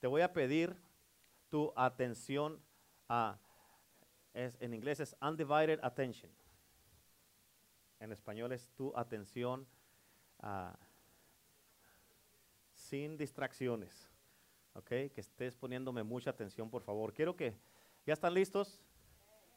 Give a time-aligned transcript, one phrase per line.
[0.00, 0.76] te voy a pedir
[1.48, 2.60] tu atención
[3.08, 3.38] a,
[4.34, 6.30] en inglés es undivided attention.
[8.00, 9.66] En español es tu atención
[12.74, 14.08] sin distracciones.
[14.74, 14.88] ¿Ok?
[14.88, 17.12] Que estés poniéndome mucha atención, por favor.
[17.12, 17.58] Quiero que,
[18.06, 18.80] ¿ya están listos?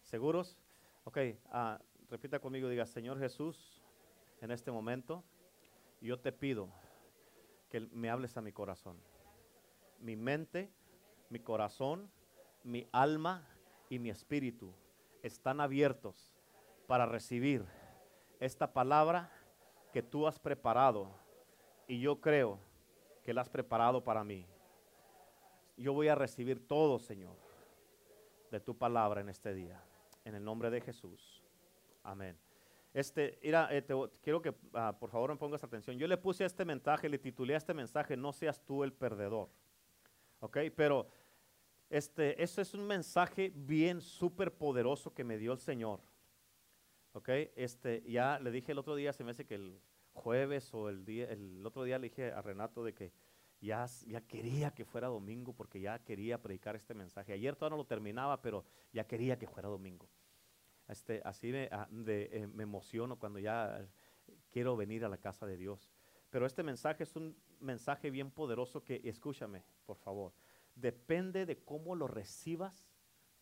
[0.01, 0.57] ¿Seguros?
[1.03, 1.17] Ok,
[1.53, 1.77] uh,
[2.09, 3.83] repita conmigo, diga, Señor Jesús,
[4.39, 5.23] en este momento,
[5.99, 6.69] yo te pido
[7.69, 8.97] que me hables a mi corazón.
[10.01, 10.71] Mi mente,
[11.29, 12.11] mi corazón,
[12.63, 13.47] mi alma
[13.89, 14.73] y mi espíritu
[15.21, 16.33] están abiertos
[16.87, 17.63] para recibir
[18.39, 19.31] esta palabra
[19.93, 21.11] que tú has preparado
[21.87, 22.59] y yo creo
[23.23, 24.47] que la has preparado para mí.
[25.77, 27.35] Yo voy a recibir todo, Señor,
[28.49, 29.83] de tu palabra en este día.
[30.25, 31.43] En el nombre de Jesús.
[32.03, 32.37] Amén.
[32.93, 33.85] Este, mira, eh,
[34.21, 35.97] quiero que ah, por favor me pongas atención.
[35.97, 38.91] Yo le puse a este mensaje, le titulé a este mensaje, no seas tú el
[38.91, 39.49] perdedor.
[40.41, 40.57] ¿Ok?
[40.75, 41.07] Pero
[41.89, 46.01] este, eso es un mensaje bien súper poderoso que me dio el Señor.
[47.13, 47.29] ¿Ok?
[47.55, 49.81] Este, ya le dije el otro día, se me hace que el
[50.13, 53.11] jueves o el, día, el otro día le dije a Renato de que
[53.59, 57.33] ya, ya quería que fuera domingo porque ya quería predicar este mensaje.
[57.33, 60.09] Ayer todavía no lo terminaba, pero ya quería que fuera domingo.
[60.87, 63.87] Este, así me, ah, eh, me emociono cuando ya
[64.49, 65.91] quiero venir a la casa de Dios.
[66.31, 70.33] Pero este mensaje es un mensaje bien poderoso que, escúchame, por favor,
[70.75, 72.87] depende de cómo lo recibas,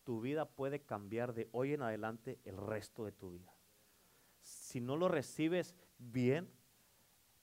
[0.04, 3.54] tu vida puede cambiar de hoy en adelante el resto de tu vida.
[4.42, 6.50] Si no lo recibes bien,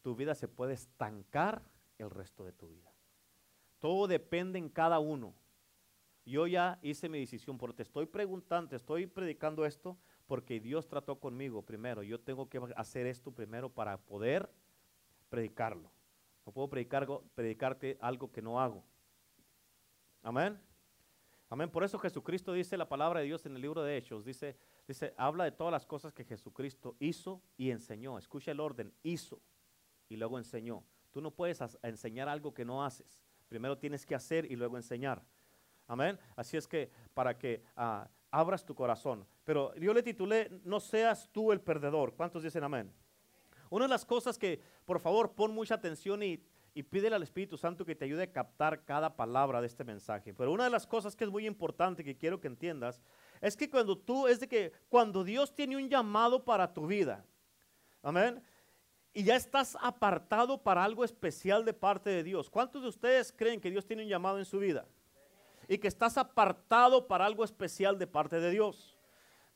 [0.03, 1.63] tu vida se puede estancar
[1.97, 2.93] el resto de tu vida.
[3.79, 5.33] Todo depende en cada uno.
[6.25, 10.89] Yo ya hice mi decisión, porque te estoy preguntando, te estoy predicando esto, porque Dios
[10.89, 12.03] trató conmigo primero.
[12.03, 14.51] Yo tengo que hacer esto primero para poder
[15.29, 15.91] predicarlo.
[16.45, 18.85] No puedo predicar, predicarte algo que no hago.
[20.23, 20.61] Amén.
[21.49, 21.71] Amén.
[21.71, 24.25] Por eso Jesucristo dice la palabra de Dios en el libro de Hechos.
[24.25, 28.19] Dice, dice, habla de todas las cosas que Jesucristo hizo y enseñó.
[28.19, 29.41] Escucha el orden, hizo
[30.09, 30.83] y luego enseñó.
[31.13, 33.25] Tú no puedes enseñar algo que no haces.
[33.49, 35.23] Primero tienes que hacer y luego enseñar.
[35.87, 36.19] Amén.
[36.35, 39.27] Así es que para que ah, abras tu corazón.
[39.45, 42.15] Pero yo le titulé, no seas tú el perdedor.
[42.15, 42.93] ¿Cuántos dicen amén?
[43.71, 46.41] Una de las cosas que, por favor, pon mucha atención y,
[46.75, 50.35] y pídele al Espíritu Santo que te ayude a captar cada palabra de este mensaje.
[50.35, 53.01] Pero una de las cosas que es muy importante que quiero que entiendas
[53.41, 57.25] es que cuando tú, es de que cuando Dios tiene un llamado para tu vida,
[58.03, 58.43] amén,
[59.17, 62.51] y ya estás apartado para algo especial de parte de Dios.
[62.51, 64.85] ¿Cuántos de ustedes creen que Dios tiene un llamado en su vida?
[65.69, 68.95] Y que estás apartado para algo especial de parte de Dios.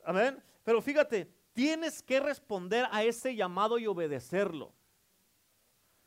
[0.03, 0.41] Amén.
[0.63, 4.73] Pero fíjate, tienes que responder a ese llamado y obedecerlo.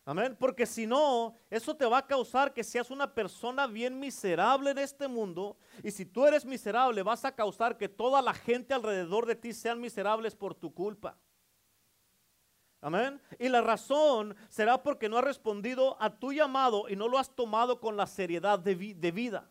[0.07, 0.37] Amén.
[0.39, 4.79] Porque si no, eso te va a causar que seas una persona bien miserable en
[4.79, 5.57] este mundo.
[5.83, 9.55] Y si tú eres miserable, vas a causar que toda la gente alrededor de ti
[9.55, 11.17] sean miserables por tu culpa.
[12.83, 13.19] Amén.
[13.39, 17.35] Y la razón será porque no has respondido a tu llamado y no lo has
[17.35, 19.51] tomado con la seriedad de, vida.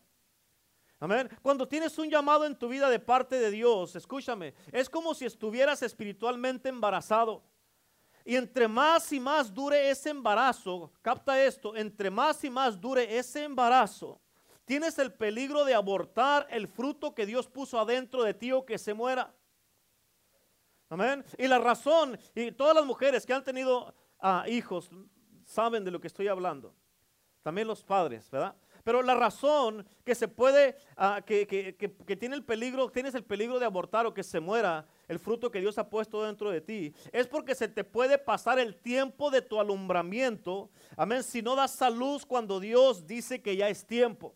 [1.04, 1.30] Amén.
[1.42, 5.26] Cuando tienes un llamado en tu vida de parte de Dios, escúchame, es como si
[5.26, 7.44] estuvieras espiritualmente embarazado.
[8.24, 13.18] Y entre más y más dure ese embarazo, capta esto, entre más y más dure
[13.18, 14.22] ese embarazo,
[14.64, 18.78] tienes el peligro de abortar el fruto que Dios puso adentro de ti o que
[18.78, 19.36] se muera.
[20.88, 21.26] Amén.
[21.38, 24.90] Y la razón, y todas las mujeres que han tenido ah, hijos
[25.44, 26.74] saben de lo que estoy hablando.
[27.42, 28.56] También los padres, ¿verdad?
[28.84, 33.58] Pero la razón que se puede, ah, que, que, tiene el peligro, tienes el peligro
[33.58, 36.94] de abortar o que se muera el fruto que Dios ha puesto dentro de ti,
[37.14, 41.82] es porque se te puede pasar el tiempo de tu alumbramiento, amén, si no das
[41.82, 44.36] a luz cuando Dios dice que ya es tiempo.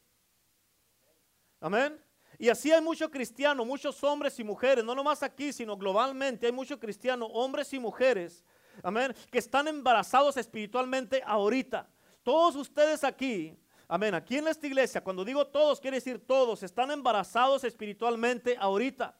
[1.59, 2.02] Amén.
[2.40, 6.52] Y así hay muchos cristianos, muchos hombres y mujeres, no nomás aquí, sino globalmente, hay
[6.52, 8.46] muchos cristianos, hombres y mujeres,
[8.81, 11.90] amén, que están embarazados espiritualmente ahorita.
[12.24, 16.91] Todos ustedes aquí, amén, aquí en esta iglesia, cuando digo todos, quiere decir todos, están
[16.91, 19.17] embarazados espiritualmente ahorita.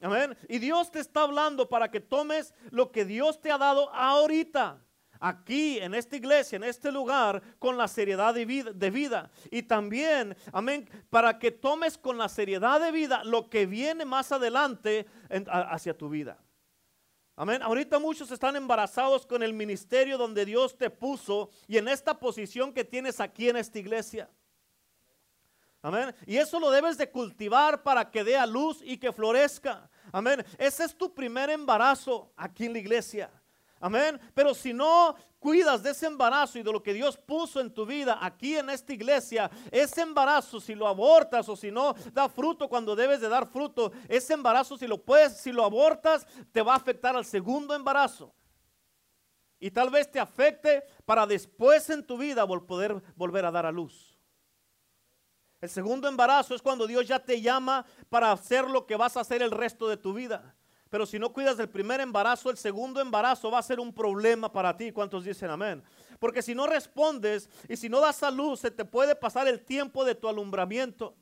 [0.00, 0.36] Amén.
[0.48, 4.84] Y Dios te está hablando para que tomes lo que Dios te ha dado ahorita
[5.18, 10.86] aquí en esta iglesia, en este lugar, con la seriedad de vida, Y también, amén,
[11.08, 15.06] para que tomes con la seriedad de vida lo que viene más adelante
[15.46, 16.43] hacia tu vida.
[17.36, 17.62] Amén.
[17.62, 22.72] Ahorita muchos están embarazados con el ministerio donde Dios te puso y en esta posición
[22.72, 24.30] que tienes aquí en esta iglesia.
[25.82, 26.14] Amén.
[26.26, 29.90] Y eso lo debes de cultivar para que dé a luz y que florezca.
[30.12, 30.44] Amén.
[30.56, 33.30] Ese es tu primer embarazo aquí en la iglesia.
[33.84, 34.18] Amén.
[34.32, 37.84] Pero si no cuidas de ese embarazo y de lo que Dios puso en tu
[37.84, 42.66] vida aquí en esta iglesia, ese embarazo si lo abortas o si no da fruto
[42.66, 46.72] cuando debes de dar fruto, ese embarazo si lo puedes, si lo abortas, te va
[46.72, 48.34] a afectar al segundo embarazo.
[49.60, 53.70] Y tal vez te afecte para después en tu vida poder volver a dar a
[53.70, 54.18] luz.
[55.60, 59.20] El segundo embarazo es cuando Dios ya te llama para hacer lo que vas a
[59.20, 60.56] hacer el resto de tu vida.
[60.94, 64.52] Pero si no cuidas del primer embarazo, el segundo embarazo va a ser un problema
[64.52, 64.92] para ti.
[64.92, 65.82] ¿Cuántos dicen amén?
[66.20, 70.04] Porque si no respondes y si no das salud, se te puede pasar el tiempo
[70.04, 71.16] de tu alumbramiento.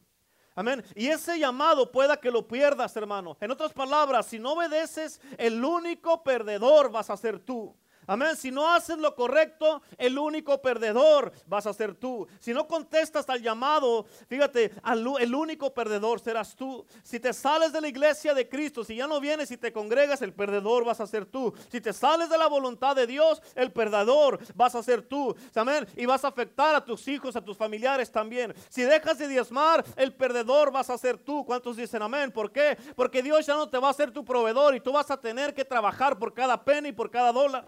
[0.55, 0.85] Amén.
[0.95, 3.39] Y ese llamado pueda que lo pierdas, hermano.
[3.41, 7.75] En otras palabras, si no obedeces, el único perdedor vas a ser tú.
[8.13, 8.37] Amén.
[8.37, 12.29] Si no haces lo correcto, el único perdedor vas a ser tú.
[12.41, 14.71] Si no contestas al llamado, fíjate,
[15.19, 16.85] el único perdedor serás tú.
[17.03, 20.21] Si te sales de la iglesia de Cristo, si ya no vienes y te congregas,
[20.21, 21.55] el perdedor vas a ser tú.
[21.71, 25.35] Si te sales de la voluntad de Dios, el perdedor vas a ser tú.
[25.55, 25.89] Amén.
[25.97, 28.55] Y vas a afectar a tus hijos, a tus familiares también.
[28.69, 31.47] Si dejas de diezmar, el perdedor vas a ser tú.
[31.47, 32.31] ¿Cuántos dicen amén?
[32.31, 32.77] ¿Por qué?
[32.95, 35.55] Porque Dios ya no te va a ser tu proveedor y tú vas a tener
[35.55, 37.65] que trabajar por cada pena y por cada dólar.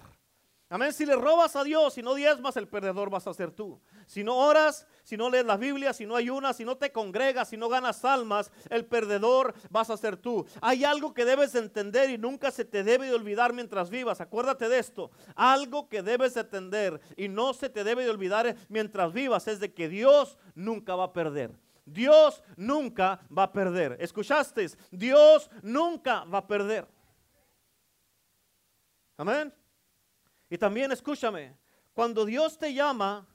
[0.75, 0.93] Amén.
[0.93, 3.81] Si le robas a Dios, si no diezmas, el perdedor vas a ser tú.
[4.07, 7.51] Si no oras, si no lees la Biblia, si no ayunas, si no te congregas,
[7.51, 10.45] si no ganas almas, el perdedor vas a ser tú.
[10.61, 14.21] Hay algo que debes entender y nunca se te debe de olvidar mientras vivas.
[14.21, 15.13] Acuérdate de esto.
[15.37, 19.61] Algo que debes de entender y no se te debe de olvidar mientras vivas es
[19.61, 21.53] de que Dios nunca va a perder.
[21.85, 23.97] Dios nunca va a perder.
[24.01, 24.67] ¿Escuchaste?
[24.91, 26.89] Dios nunca va a perder.
[29.17, 29.55] Amén.
[30.51, 31.57] Y también escúchame,
[31.93, 33.27] cuando Dios te llama,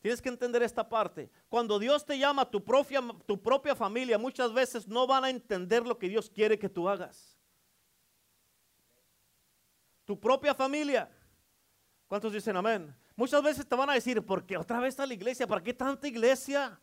[0.00, 1.30] tienes que entender esta parte.
[1.48, 5.86] Cuando Dios te llama, tu propia, tu propia familia muchas veces no van a entender
[5.86, 7.38] lo que Dios quiere que tú hagas.
[10.04, 11.10] Tu propia familia.
[12.06, 12.94] ¿Cuántos dicen amén?
[13.16, 15.46] Muchas veces te van a decir, ¿por qué otra vez a la iglesia?
[15.46, 16.78] ¿Para qué tanta iglesia?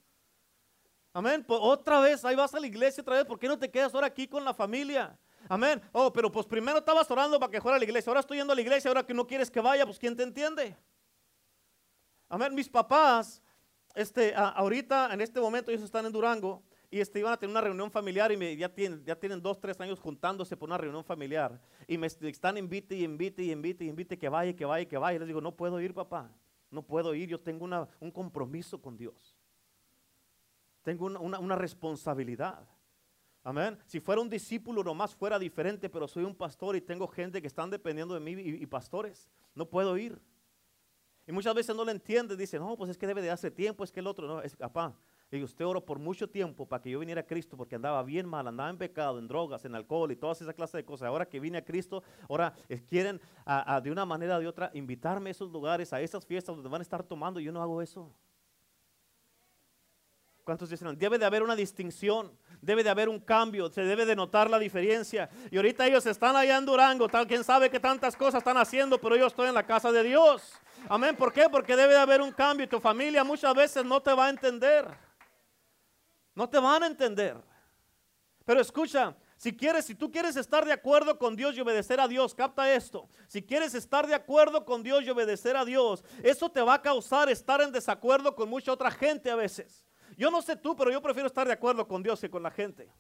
[1.14, 1.44] Amén.
[1.44, 3.26] Pues otra vez, ahí vas a la iglesia otra vez.
[3.26, 5.18] ¿Por qué no te quedas ahora aquí con la familia?
[5.50, 5.82] Amén.
[5.92, 8.10] Oh, pero pues primero estabas orando para que fuera a la iglesia.
[8.10, 8.90] Ahora estoy yendo a la iglesia.
[8.90, 10.76] Ahora que no quieres que vaya, pues ¿quién te entiende?
[12.30, 12.56] Amén.
[12.56, 13.42] Mis papás,
[13.94, 17.62] este, ahorita, en este momento, ellos están en Durango y este, iban a tener una
[17.62, 21.60] reunión familiar y ya, tienen, dos, tres años juntándose por una reunión familiar.
[21.88, 25.16] Y me están invite y invite y invite y que vaya, que vaya, que vaya.
[25.16, 26.30] Y les digo, no puedo ir, papá.
[26.70, 27.30] No puedo ir.
[27.30, 27.68] Yo tengo
[28.00, 29.38] un compromiso con Dios.
[30.84, 32.68] Tengo una responsabilidad.
[33.44, 33.78] Amén.
[33.88, 37.48] Si fuera un discípulo nomás fuera diferente, pero soy un pastor y tengo gente que
[37.48, 39.28] están dependiendo de mí y, pastores.
[39.56, 40.22] No puedo ir.
[41.26, 42.38] Y muchas veces no lo entiende.
[42.38, 44.42] Dice, no, pues es que debe de hace tiempo, es que el otro no.
[44.42, 44.96] Es, papá,
[45.32, 48.28] y usted oró por mucho tiempo para que yo viniera a Cristo porque andaba bien
[48.28, 51.08] mal, andaba en pecado, en drogas, en alcohol y todas esas clases de cosas.
[51.08, 53.20] Ahora que vine a Cristo, ahora eh, quieren
[53.82, 56.82] de una manera o de otra invitarme a esos lugares, a esas fiestas donde van
[56.82, 57.40] a estar tomando.
[57.40, 58.14] Yo no hago eso.
[60.98, 62.32] Debe de haber una distinción,
[62.62, 65.30] debe de haber un cambio, se debe de notar la diferencia.
[65.50, 69.00] Y ahorita ellos están allá en Durango, tal, quién sabe qué tantas cosas están haciendo,
[69.00, 70.54] pero yo estoy en la casa de Dios.
[70.90, 71.16] Amén.
[71.16, 71.48] ¿Por qué?
[71.50, 74.30] Porque debe de haber un cambio y tu familia muchas veces no te va a
[74.30, 74.86] entender.
[76.34, 77.38] No te van a entender.
[78.46, 82.08] Pero escucha, si quieres, si tú quieres estar de acuerdo con Dios y obedecer a
[82.08, 83.10] Dios, capta esto.
[83.28, 86.82] Si quieres estar de acuerdo con Dios y obedecer a Dios, eso te va a
[86.82, 89.84] causar estar en desacuerdo con mucha otra gente a veces.
[90.22, 92.52] Yo no sé tú, pero yo prefiero estar de acuerdo con Dios que con la
[92.52, 92.94] gente.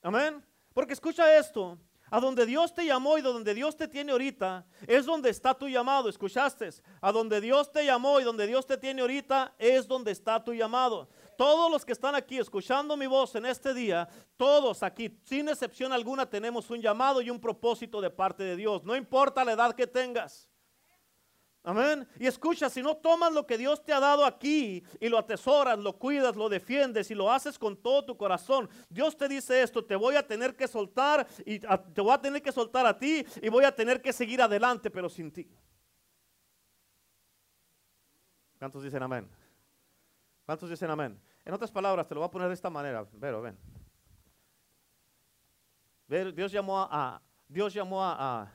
[0.00, 0.40] Amén.
[0.72, 1.80] Porque escucha esto.
[2.12, 5.68] A donde Dios te llamó y donde Dios te tiene ahorita, es donde está tu
[5.68, 6.08] llamado.
[6.08, 6.68] ¿Escuchaste?
[7.00, 10.54] A donde Dios te llamó y donde Dios te tiene ahorita, es donde está tu
[10.54, 11.08] llamado.
[11.36, 15.92] Todos los que están aquí escuchando mi voz en este día, todos aquí, sin excepción
[15.92, 18.84] alguna, tenemos un llamado y un propósito de parte de Dios.
[18.84, 20.49] No importa la edad que tengas.
[21.62, 22.08] Amén.
[22.18, 25.78] Y escucha, si no tomas lo que Dios te ha dado aquí y lo atesoras,
[25.78, 29.84] lo cuidas, lo defiendes y lo haces con todo tu corazón, Dios te dice esto,
[29.84, 33.26] te voy a tener que soltar y te voy a tener que soltar a ti
[33.42, 35.50] y voy a tener que seguir adelante, pero sin ti.
[38.58, 39.28] ¿Cuántos dicen amén?
[40.46, 41.20] ¿Cuántos dicen amén?
[41.44, 43.06] En otras palabras, te lo voy a poner de esta manera.
[43.12, 43.58] Vero, ven.
[46.34, 48.52] Dios llamó a, Dios llamó a, a,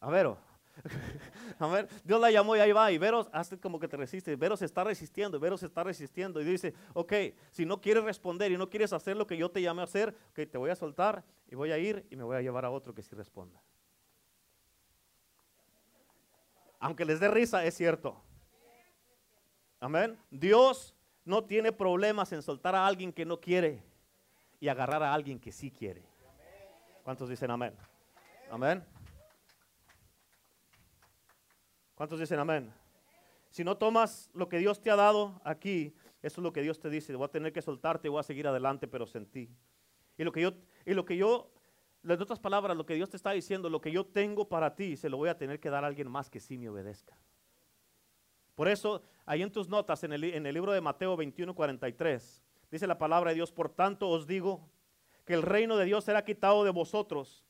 [0.00, 0.51] a Vero
[2.04, 2.90] Dios la llamó y ahí va.
[2.92, 4.34] Y Vero hace como que te resiste.
[4.36, 5.38] Vero se está resistiendo.
[5.38, 6.40] Vero se está resistiendo.
[6.40, 7.12] Y dice, ok,
[7.50, 10.14] si no quieres responder y no quieres hacer lo que yo te llamé a hacer,
[10.30, 12.70] ok, te voy a soltar y voy a ir y me voy a llevar a
[12.70, 13.60] otro que sí responda.
[16.80, 18.20] Aunque les dé risa, es cierto.
[19.78, 20.18] Amén.
[20.30, 23.82] Dios no tiene problemas en soltar a alguien que no quiere
[24.58, 26.04] y agarrar a alguien que sí quiere.
[27.04, 27.74] ¿Cuántos dicen amén?
[28.50, 28.84] Amén.
[32.02, 32.74] ¿Cuántos dicen amén?
[33.48, 36.80] Si no tomas lo que Dios te ha dado aquí, eso es lo que Dios
[36.80, 37.14] te dice.
[37.14, 39.48] Voy a tener que soltarte, voy a seguir adelante, pero sentí.
[40.18, 40.50] Y lo que yo,
[40.84, 41.52] y lo que yo,
[42.02, 44.96] en otras palabras, lo que Dios te está diciendo, lo que yo tengo para ti,
[44.96, 47.16] se lo voy a tener que dar a alguien más que sí me obedezca.
[48.56, 52.42] Por eso, ahí en tus notas, en el, en el libro de Mateo 21, 43,
[52.68, 54.68] dice la palabra de Dios, por tanto os digo
[55.24, 57.44] que el reino de Dios será quitado de vosotros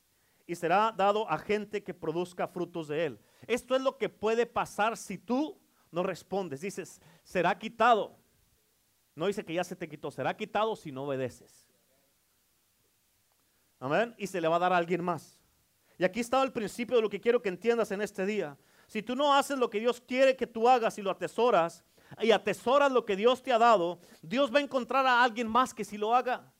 [0.47, 3.18] y será dado a gente que produzca frutos de él.
[3.46, 6.61] Esto es lo que puede pasar si tú no respondes.
[6.61, 8.16] Dices, será quitado.
[9.14, 11.68] No dice que ya se te quitó, será quitado si no obedeces.
[13.78, 14.14] Amén.
[14.16, 15.40] Y se le va a dar a alguien más.
[15.99, 18.56] Y aquí está el principio de lo que quiero que entiendas en este día.
[18.87, 21.84] Si tú no haces lo que Dios quiere que tú hagas y lo atesoras,
[22.20, 25.72] y atesoras lo que Dios te ha dado, Dios va a encontrar a alguien más
[25.72, 26.52] que si lo haga.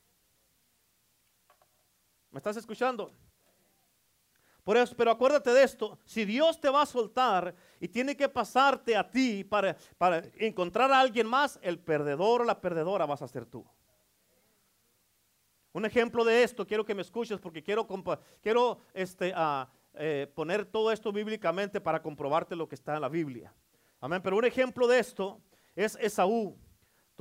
[2.31, 3.13] ¿Me estás escuchando?
[4.65, 8.29] Por eso, pero acuérdate de esto, si Dios te va a soltar y tiene que
[8.29, 13.23] pasarte a ti para, para encontrar a alguien más, el perdedor o la perdedora vas
[13.23, 13.65] a ser tú.
[15.73, 17.89] Un ejemplo de esto, quiero que me escuches porque quiero,
[18.43, 19.35] quiero este,
[19.95, 23.53] eh, poner todo esto bíblicamente para comprobarte lo que está en la Biblia.
[24.01, 24.21] Amén.
[24.23, 25.41] Pero un ejemplo de esto
[25.75, 26.57] es Esaú.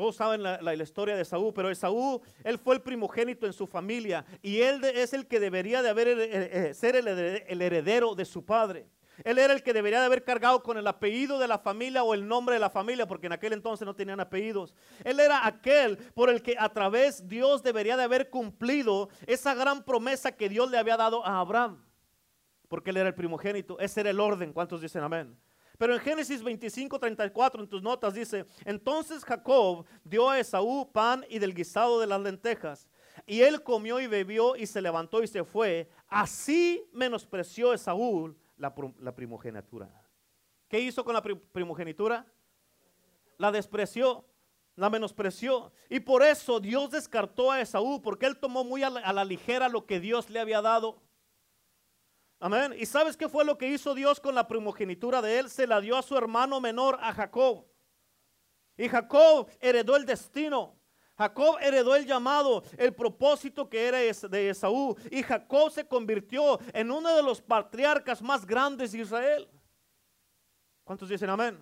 [0.01, 4.25] Todos saben la, historia de Esaú, pero Esaú, él fue el primogénito en su familia
[4.41, 8.87] y él es el que debería de haber, ser el, el heredero de su padre.
[9.23, 12.15] Él era el que debería de haber cargado con el apellido de la familia o
[12.15, 14.73] el nombre de la familia, porque en aquel entonces no tenían apellidos.
[15.03, 19.83] Él era aquel por el que a través Dios debería de haber cumplido esa gran
[19.83, 21.85] promesa que Dios le había dado a Abraham,
[22.69, 23.77] porque él era el primogénito.
[23.77, 24.51] Ese era el orden.
[24.51, 25.37] ¿Cuántos dicen amén?
[25.81, 31.25] Pero en Génesis 25, 34, en tus notas dice, entonces Jacob dio a Esaú pan
[31.27, 32.87] y del guisado de las lentejas.
[33.25, 35.89] Y él comió y bebió y se levantó y se fue.
[36.07, 38.75] Así menospreció Esaú la,
[39.15, 39.89] primogenitura.
[40.67, 42.27] ¿Qué hizo con la primogenitura?
[43.39, 44.23] La despreció,
[44.75, 45.71] la menospreció.
[45.89, 49.87] Y por eso Dios descartó a Esaú, porque él tomó muy a la, ligera lo
[49.87, 51.01] que Dios le había dado.
[52.43, 52.73] Amén.
[52.75, 55.47] ¿Y sabes qué fue lo que hizo Dios con la primogenitura de él?
[55.47, 57.63] Se la dio a su hermano menor, a Jacob.
[58.75, 60.75] Y Jacob heredó el destino.
[61.15, 64.97] Jacob heredó el llamado, el propósito que era de Esaú.
[65.11, 69.47] Y Jacob se convirtió en uno de los patriarcas más grandes de Israel.
[70.83, 71.59] ¿Cuántos dicen amén?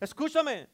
[0.00, 0.66] Escúchame,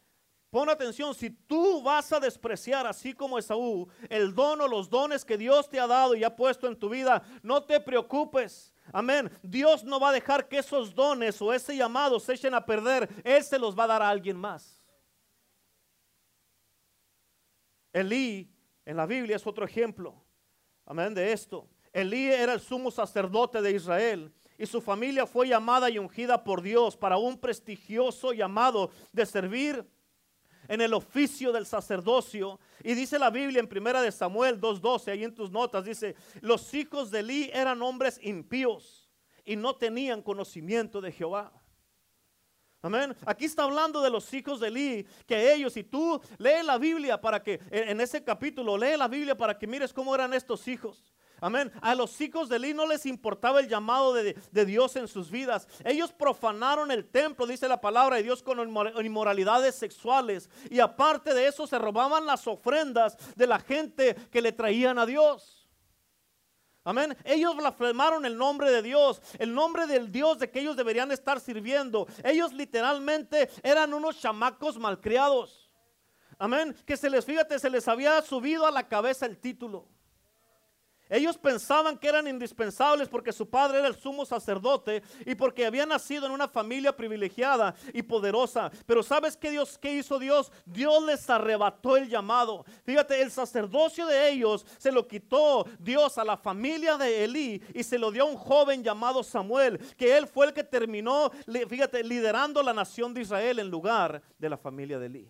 [0.51, 1.15] pon atención.
[1.15, 5.69] Si tú vas a despreciar, así como Esaú, el don o los dones que Dios
[5.69, 8.75] te ha dado y ha puesto en tu vida, no te preocupes.
[8.93, 9.31] Amén.
[9.43, 13.09] Dios no va a dejar que esos dones o ese llamado se echen a perder.
[13.25, 14.83] Él se los va a dar a alguien más.
[17.93, 18.51] Elí
[18.85, 20.15] en la Biblia es otro ejemplo.
[20.87, 21.69] Amén de esto.
[21.93, 26.63] Elí era el sumo sacerdote de Israel y su familia fue llamada y ungida por
[26.63, 29.87] Dios para un prestigioso llamado de servir
[30.69, 32.61] en el oficio del sacerdocio.
[32.85, 36.73] Y dice la Biblia en primera de Samuel 2:12, ahí en tus notas dice, los
[36.75, 39.09] hijos de Elí eran hombres impíos
[39.45, 41.53] y no tenían conocimiento de Jehová.
[42.81, 43.17] Amén.
[43.27, 47.21] Aquí está hablando de los hijos de Eli, que ellos, y tú lee la Biblia
[47.21, 51.13] para que, en ese capítulo, lee la Biblia para que mires cómo eran estos hijos.
[51.41, 51.71] Amén.
[51.81, 55.31] A los hijos de Eli no les importaba el llamado de, de, Dios en sus
[55.31, 55.69] vidas.
[55.85, 58.59] Ellos profanaron el templo, dice la palabra de Dios, con
[59.05, 60.51] inmoralidades sexuales.
[60.71, 65.07] Y aparte de eso, se robaban las ofrendas de la gente que le traían a
[65.07, 65.59] Dios.
[66.89, 67.17] Amén.
[67.25, 71.39] Ellos blasfemaron el nombre de Dios, el nombre del Dios de que ellos deberían estar
[71.39, 72.07] sirviendo.
[72.25, 75.71] Ellos literalmente eran unos chamacos malcriados.
[76.39, 76.75] Amén.
[76.87, 79.87] Que se les, fíjate, se les había subido a la cabeza el título.
[81.09, 85.87] Ellos pensaban que eran indispensables porque su padre era el sumo sacerdote y porque había
[85.87, 88.71] nacido en una familia privilegiada y poderosa.
[88.87, 90.53] Pero ¿sabes qué Dios qué hizo Dios?
[90.67, 92.65] Dios les arrebató el llamado.
[92.85, 97.83] Fíjate, el sacerdocio de ellos se lo quitó Dios a la familia de Elí y
[97.83, 101.31] se lo dio a un joven llamado Samuel, que él fue el que terminó,
[101.69, 105.29] fíjate, liderando la nación de Israel en lugar de la familia de Elí.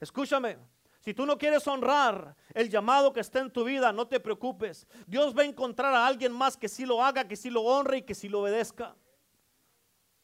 [0.00, 0.58] Escúchame,
[1.00, 4.86] si tú no quieres honrar el llamado que está en tu vida, no te preocupes.
[5.06, 7.98] Dios va a encontrar a alguien más que sí lo haga, que sí lo honre
[7.98, 8.96] y que sí lo obedezca.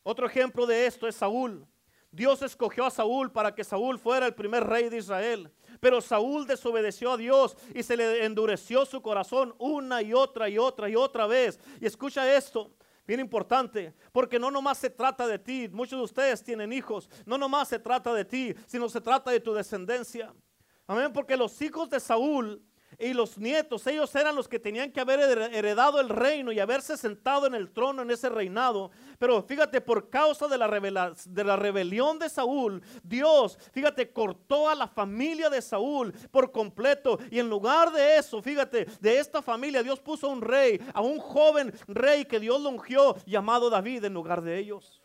[0.02, 1.66] Otro ejemplo de esto es Saúl.
[2.10, 5.50] Dios escogió a Saúl para que Saúl fuera el primer rey de Israel.
[5.80, 10.58] Pero Saúl desobedeció a Dios y se le endureció su corazón una y otra y
[10.58, 11.58] otra y otra vez.
[11.80, 12.70] Y escucha esto,
[13.06, 15.68] bien importante, porque no nomás se trata de ti.
[15.72, 17.08] Muchos de ustedes tienen hijos.
[17.26, 20.32] No nomás se trata de ti, sino se trata de tu descendencia.
[20.86, 22.62] Amén, porque los hijos de Saúl
[22.98, 25.20] y los nietos, ellos eran los que tenían que haber
[25.52, 28.90] heredado el reino y haberse sentado en el trono en ese reinado.
[29.18, 34.74] Pero fíjate, por causa de la, de la rebelión de Saúl, Dios, fíjate, cortó a
[34.74, 37.18] la familia de Saúl por completo.
[37.30, 41.18] Y en lugar de eso, fíjate, de esta familia, Dios puso un rey, a un
[41.18, 45.03] joven rey que Dios lo ungió, llamado David, en lugar de ellos.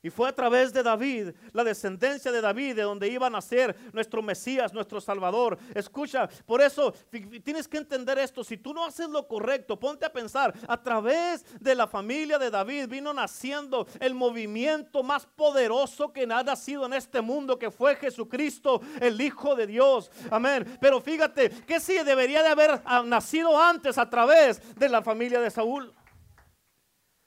[0.00, 3.76] Y fue a través de David, la descendencia de David, de donde iba a nacer
[3.92, 5.58] nuestro Mesías, nuestro Salvador.
[5.74, 6.94] Escucha, por eso
[7.42, 8.44] tienes que entender esto.
[8.44, 12.48] Si tú no haces lo correcto, ponte a pensar, a través de la familia de
[12.48, 17.96] David vino naciendo el movimiento más poderoso que ha nacido en este mundo, que fue
[17.96, 20.12] Jesucristo, el Hijo de Dios.
[20.30, 20.78] Amén.
[20.80, 25.40] Pero fíjate, que si debería de haber ah, nacido antes a través de la familia
[25.40, 25.92] de Saúl.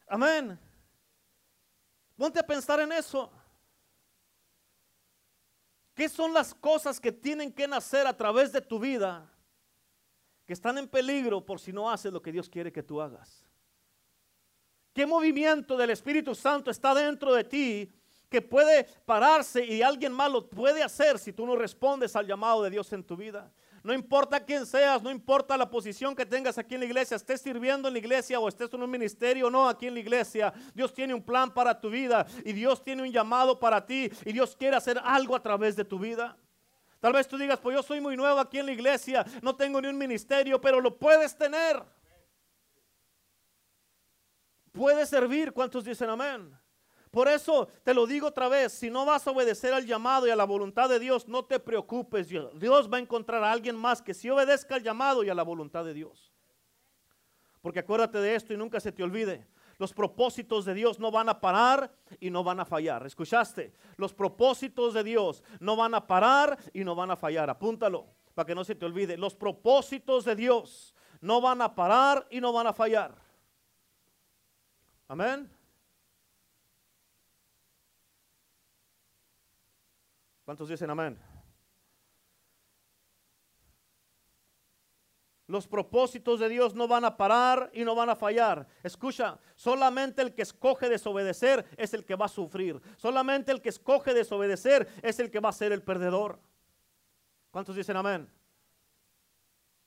[0.08, 0.58] Amén.
[2.22, 3.32] Ponte a pensar en eso.
[5.96, 9.28] ¿Qué son las cosas que tienen que nacer a través de tu vida
[10.46, 13.44] que están en peligro por si no haces lo que Dios quiere que tú hagas?
[14.94, 17.92] ¿Qué movimiento del Espíritu Santo está dentro de ti
[18.30, 22.62] que puede pararse y alguien más lo puede hacer si tú no respondes al llamado
[22.62, 23.52] de Dios en tu vida?
[23.84, 27.42] No importa quién seas, no importa la posición que tengas aquí en la iglesia, estés
[27.42, 30.54] sirviendo en la iglesia o estés en un ministerio o no aquí en la iglesia.
[30.74, 34.34] Dios tiene un plan para tu vida y Dios tiene un llamado para ti y
[34.34, 36.38] Dios quiere hacer algo a través de tu vida.
[37.00, 39.82] Tal vez tú digas, pues yo soy muy nuevo aquí en la iglesia, no tengo
[39.82, 41.84] ni un ministerio, pero lo puedes tener.
[44.72, 45.52] Puedes servir.
[45.52, 46.61] ¿Cuántos dicen amén?
[47.12, 50.30] Por eso te lo digo otra vez, si no vas a obedecer al llamado y
[50.30, 52.30] a la voluntad de Dios, no te preocupes.
[52.30, 55.44] Dios va a encontrar a alguien más que si obedezca al llamado y a la
[55.44, 56.32] voluntad de Dios.
[57.62, 59.46] Porque acuérdate de esto y nunca se te olvide.
[59.78, 63.06] Los propósitos de Dios no van a parar y no van a fallar.
[63.06, 63.74] ¿Escuchaste?
[63.98, 67.50] Los propósitos de Dios no van a parar y no van a fallar.
[67.50, 69.18] Apúntalo para que no se te olvide.
[69.18, 73.16] Los propósitos de Dios no van a parar y no van a fallar.
[75.08, 75.52] Amén.
[80.52, 81.18] ¿Cuántos dicen amén?
[85.48, 88.68] Los propósitos de Dios no van a parar y no van a fallar.
[88.84, 92.82] Escucha, solamente el que escoge desobedecer es el que va a sufrir.
[92.98, 96.38] Solamente el que escoge desobedecer es el que va a ser el perdedor.
[97.50, 98.30] ¿Cuántos dicen amén?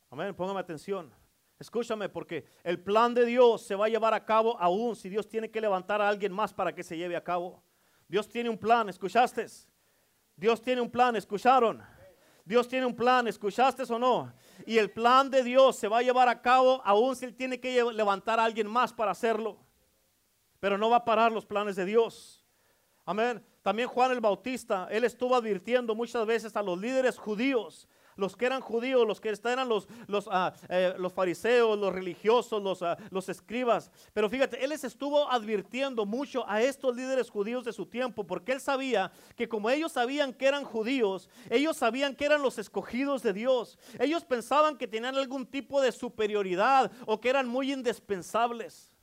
[0.09, 1.13] Amén, póngame atención.
[1.59, 5.29] Escúchame, porque el plan de Dios se va a llevar a cabo aún si Dios
[5.29, 7.63] tiene que levantar a alguien más para que se lleve a cabo.
[8.09, 9.47] Dios tiene un plan, ¿escuchaste?
[10.37, 11.83] Dios tiene un plan, ¿escucharon?
[12.45, 14.33] Dios tiene un plan, ¿escuchaste o no?
[14.67, 17.59] Y el plan de Dios se va a llevar a cabo aún si Él tiene
[17.59, 19.59] que levantar a alguien más para hacerlo.
[20.61, 22.45] Pero no va a parar los planes de Dios.
[23.05, 23.45] Amén.
[23.63, 28.47] También Juan el Bautista, él estuvo advirtiendo muchas veces a los líderes judíos los que
[28.47, 29.87] eran judíos, los que eran los,
[30.31, 33.91] ah, eh, los fariseos, los religiosos, los, ah, los escribas.
[34.13, 38.53] Pero fíjate, él les estuvo advirtiendo mucho a estos líderes judíos de su tiempo, porque
[38.53, 43.23] él sabía que como ellos sabían que eran judíos, ellos sabían que eran los escogidos
[43.23, 43.79] de Dios.
[43.99, 48.94] Ellos pensaban que tenían algún tipo de superioridad o que eran muy indispensables.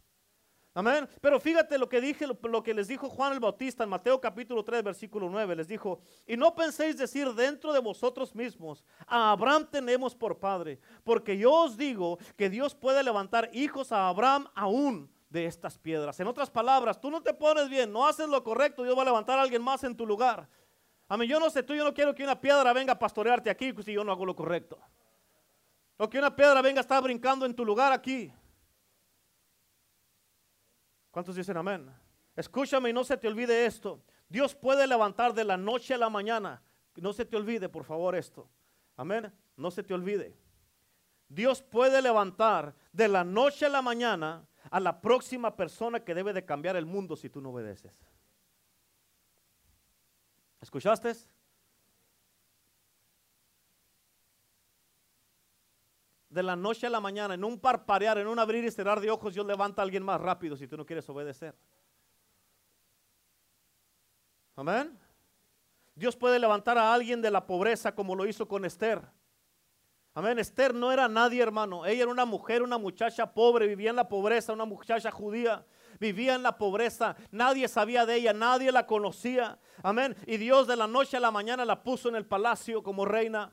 [0.73, 1.09] Amén.
[1.19, 4.63] Pero fíjate lo que dije, lo, que les dijo Juan el Bautista en Mateo capítulo
[4.63, 5.57] 3, versículo 9.
[5.57, 10.79] Les dijo, y no penséis decir dentro de vosotros mismos, a Abraham tenemos por padre,
[11.03, 16.17] porque yo os digo que Dios puede levantar hijos a Abraham aún de estas piedras.
[16.21, 19.05] En otras palabras, tú no te pones bien, no haces lo correcto, Dios va a
[19.05, 20.47] levantar a alguien más en tu lugar.
[21.09, 21.27] Amén.
[21.27, 23.91] Yo no sé, tú yo no quiero que una piedra venga a pastorearte aquí si
[23.91, 24.79] yo no hago lo correcto.
[25.97, 28.31] O que una piedra venga a estar brincando en tu lugar aquí.
[31.11, 31.89] ¿Cuántos dicen amén?
[32.35, 34.01] Escúchame y no se te olvide esto.
[34.29, 36.63] Dios puede levantar de la noche a la mañana.
[36.95, 38.49] No se te olvide, por favor, esto.
[38.95, 39.31] Amén.
[39.57, 40.35] No se te olvide.
[41.27, 46.33] Dios puede levantar de la noche a la mañana a la próxima persona que debe
[46.33, 48.05] de cambiar el mundo si tú no obedeces.
[50.61, 51.13] ¿Escuchaste?
[56.31, 59.11] De la noche a la mañana, en un parparear, en un abrir y cerrar de
[59.11, 61.53] ojos, Dios levanta a alguien más rápido si tú no quieres obedecer.
[64.55, 64.97] Amén.
[65.93, 69.01] Dios puede levantar a alguien de la pobreza como lo hizo con Esther.
[70.13, 70.39] Amén.
[70.39, 71.85] Esther no era nadie, hermano.
[71.85, 75.65] Ella era una mujer, una muchacha pobre, vivía en la pobreza, una muchacha judía.
[75.99, 79.59] Vivía en la pobreza, nadie sabía de ella, nadie la conocía.
[79.83, 80.15] Amén.
[80.25, 83.51] Y Dios de la noche a la mañana la puso en el palacio como reina.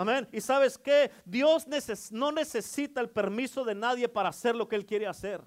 [0.00, 0.26] Amén.
[0.32, 1.66] Y sabes que Dios
[2.10, 5.42] no necesita el permiso de nadie para hacer lo que Él quiere hacer.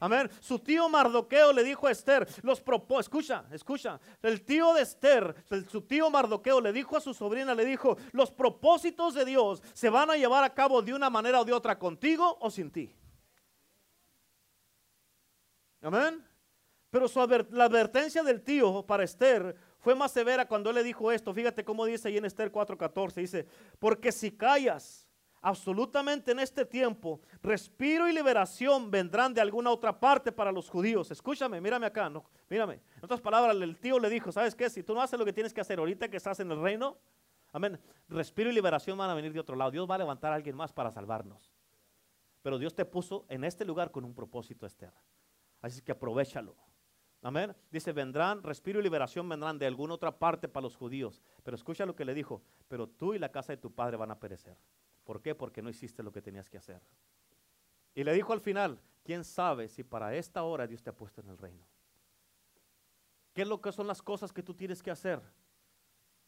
[0.00, 0.30] Amén.
[0.40, 2.62] Su tío Mardoqueo le dijo a Esther, los
[3.00, 4.00] escucha, escucha.
[4.22, 5.34] El tío de Esther,
[5.70, 9.90] su tío Mardoqueo le dijo a su sobrina, le dijo, los propósitos de Dios se
[9.90, 12.90] van a llevar a cabo de una manera o de otra, contigo o sin ti.
[15.82, 16.26] Amén.
[16.88, 17.04] Pero
[17.50, 21.32] la advertencia del tío para Esther fue más severa cuando él le dijo esto.
[21.32, 23.20] Fíjate cómo dice ahí en Esther 4:14.
[23.20, 23.46] Dice,
[23.78, 25.06] porque si callas
[25.40, 31.10] absolutamente en este tiempo, respiro y liberación vendrán de alguna otra parte para los judíos.
[31.10, 32.74] Escúchame, mírame acá, no, mírame.
[32.96, 34.68] En otras palabras, el tío le dijo, ¿sabes qué?
[34.68, 36.98] Si tú no haces lo que tienes que hacer ahorita que estás en el reino,
[37.52, 39.70] amén, respiro y liberación van a venir de otro lado.
[39.70, 41.52] Dios va a levantar a alguien más para salvarnos.
[42.42, 44.92] Pero Dios te puso en este lugar con un propósito, Esther.
[45.60, 46.56] Así que aprovechalo.
[47.22, 47.54] Amén.
[47.70, 51.20] Dice, vendrán, respiro y liberación vendrán de alguna otra parte para los judíos.
[51.42, 54.10] Pero escucha lo que le dijo, pero tú y la casa de tu padre van
[54.10, 54.56] a perecer.
[55.04, 55.34] ¿Por qué?
[55.34, 56.80] Porque no hiciste lo que tenías que hacer.
[57.94, 61.20] Y le dijo al final, ¿quién sabe si para esta hora Dios te ha puesto
[61.20, 61.66] en el reino?
[63.34, 65.20] ¿Qué es lo que son las cosas que tú tienes que hacer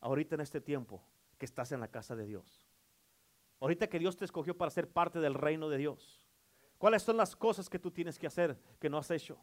[0.00, 1.02] ahorita en este tiempo
[1.38, 2.66] que estás en la casa de Dios?
[3.60, 6.20] Ahorita que Dios te escogió para ser parte del reino de Dios.
[6.78, 9.38] ¿Cuáles son las cosas que tú tienes que hacer que no has hecho?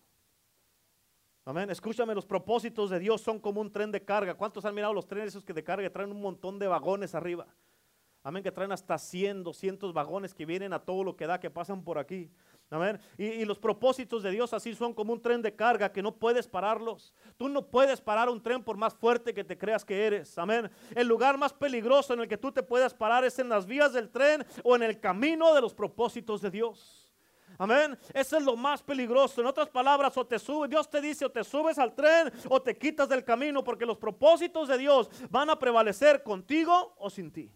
[1.47, 1.69] Amén.
[1.69, 4.33] Escúchame, los propósitos de Dios son como un tren de carga.
[4.33, 7.47] ¿Cuántos han mirado los trenes esos que de carga traen un montón de vagones arriba?
[8.21, 11.49] Amén, que traen hasta 100, 200 vagones que vienen a todo lo que da, que
[11.49, 12.29] pasan por aquí.
[12.69, 12.99] Amén.
[13.17, 16.49] Y, los propósitos de Dios así son como un tren de carga que no puedes
[16.49, 17.13] pararlos.
[17.37, 20.37] Tú no puedes parar un tren por más fuerte que te creas que eres.
[20.37, 20.69] Amén.
[20.95, 23.93] El lugar más peligroso en el que tú te puedas parar es en las vías
[23.93, 27.06] del tren o en el camino de los propósitos de Dios.
[27.57, 27.97] Amén.
[28.13, 29.41] Eso es lo más peligroso.
[29.41, 32.61] En otras palabras, o te subes, Dios te dice, o te subes al tren o
[32.61, 37.31] te quitas del camino, porque los propósitos de Dios van a prevalecer contigo o sin
[37.31, 37.51] ti.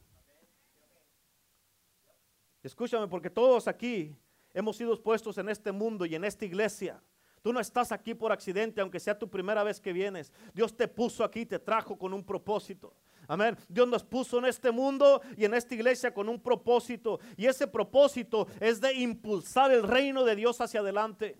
[2.64, 4.16] Escúchame, porque todos aquí
[4.54, 7.02] hemos sido puestos en este mundo y en esta iglesia.
[7.42, 10.32] Tú no estás aquí por accidente, aunque sea tu primera vez que vienes.
[10.54, 12.94] Dios te puso aquí, te trajo con un propósito.
[13.32, 13.58] Amén.
[13.70, 17.22] Dios nos puso en este mundo y en esta iglesia con un propósito.
[17.38, 21.38] Y ese propósito es de impulsar el reino de Dios hacia adelante.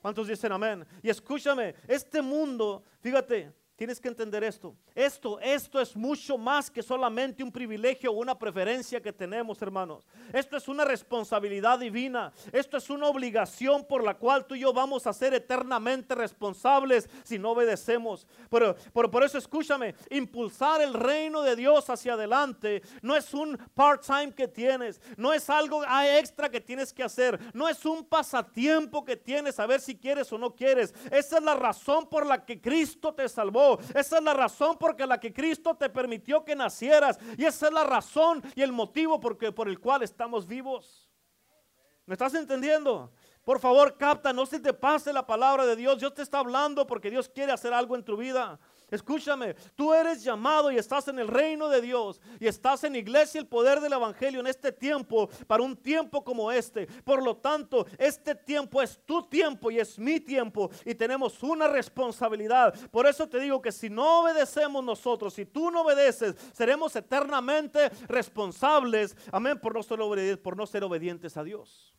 [0.00, 0.86] ¿Cuántos dicen amén?
[1.02, 4.74] Y escúchame, este mundo, fíjate, Tienes que entender esto.
[4.94, 10.08] Esto, esto es mucho más que solamente un privilegio o una preferencia que tenemos, hermanos.
[10.32, 12.32] Esto es una responsabilidad divina.
[12.52, 17.06] Esto es una obligación por la cual tú y yo vamos a ser eternamente responsables
[17.22, 18.26] si no obedecemos.
[18.48, 23.58] Pero, pero por eso escúchame, impulsar el reino de Dios hacia adelante no es un
[23.74, 29.04] part-time que tienes, no es algo extra que tienes que hacer, no es un pasatiempo
[29.04, 30.94] que tienes a ver si quieres o no quieres.
[31.10, 33.65] Esa es la razón por la que Cristo te salvó.
[33.94, 37.18] Esa es la razón por la que Cristo te permitió que nacieras.
[37.36, 41.08] Y esa es la razón y el motivo por el cual estamos vivos.
[42.06, 43.12] ¿Me estás entendiendo?
[43.44, 45.98] Por favor, capta, no se te pase la palabra de Dios.
[45.98, 48.58] Dios te está hablando porque Dios quiere hacer algo en tu vida.
[48.88, 53.40] Escúchame, tú eres llamado y estás en el reino de Dios y estás en iglesia
[53.40, 56.86] el poder del evangelio en este tiempo para un tiempo como este.
[56.86, 61.66] Por lo tanto, este tiempo es tu tiempo y es mi tiempo y tenemos una
[61.66, 62.74] responsabilidad.
[62.90, 67.90] Por eso te digo que si no obedecemos nosotros, si tú no obedeces, seremos eternamente
[68.06, 69.16] responsables.
[69.32, 71.96] Amén, por no ser obedientes, por no ser obedientes a Dios.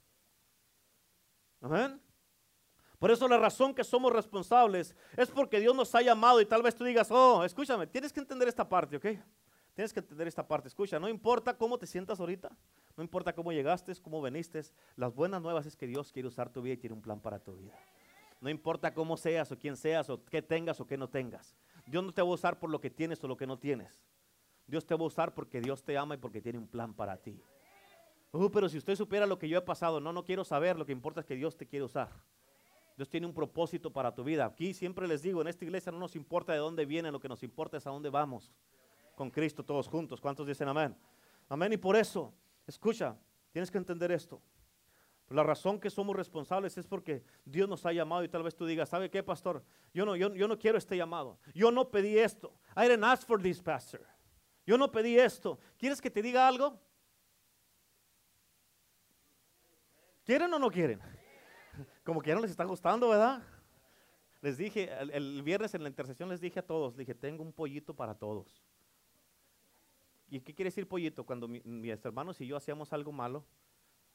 [1.59, 2.06] Amén.
[2.99, 6.63] Por eso la razón que somos responsables es porque Dios nos ha llamado y tal
[6.63, 9.05] vez tú digas, oh, escúchame, tienes que entender esta parte, ¿ok?
[9.75, 10.67] Tienes que entender esta parte.
[10.67, 12.49] Escucha, no importa cómo te sientas ahorita,
[12.95, 14.61] no importa cómo llegaste, cómo veniste,
[14.95, 17.37] las buenas nuevas es que Dios quiere usar tu vida y tiene un plan para
[17.37, 17.73] tu vida.
[18.41, 21.55] No importa cómo seas o quién seas o qué tengas o qué no tengas.
[21.85, 24.01] Dios no te va a usar por lo que tienes o lo que no tienes.
[24.65, 27.17] Dios te va a usar porque Dios te ama y porque tiene un plan para
[27.17, 27.39] ti.
[28.31, 30.85] Uh, pero si usted supiera lo que yo he pasado, no, no quiero saber, lo
[30.85, 32.09] que importa es que Dios te quiere usar.
[32.97, 34.45] Dios tiene un propósito para tu vida.
[34.45, 37.29] Aquí siempre les digo, en esta iglesia no nos importa de dónde viene, lo que
[37.29, 38.51] nos importa es a dónde vamos.
[39.15, 40.19] Con Cristo todos juntos.
[40.19, 40.97] ¿Cuántos dicen amén?
[41.47, 41.71] Amén.
[41.73, 42.33] Y por eso,
[42.65, 43.15] escucha,
[43.51, 44.41] tienes que entender esto.
[45.29, 48.65] La razón que somos responsables es porque Dios nos ha llamado y tal vez tú
[48.65, 49.63] digas, ¿sabe qué, pastor?
[49.93, 51.37] Yo no, yo, yo no quiero este llamado.
[51.53, 52.51] Yo no pedí esto.
[52.75, 54.01] I didn't ask for this, pastor.
[54.65, 55.59] Yo no pedí esto.
[55.77, 56.79] ¿Quieres que te diga algo?
[60.23, 60.99] ¿Quieren o no quieren?
[62.07, 63.43] Como que ya no les está gustando, ¿verdad?
[64.39, 67.93] Les dije, el, viernes en la intercesión les dije a todos, dije, tengo un pollito
[67.93, 68.63] para todos.
[70.29, 71.25] ¿Y qué quiere decir pollito?
[71.25, 73.43] Cuando mis hermanos y yo hacíamos algo malo,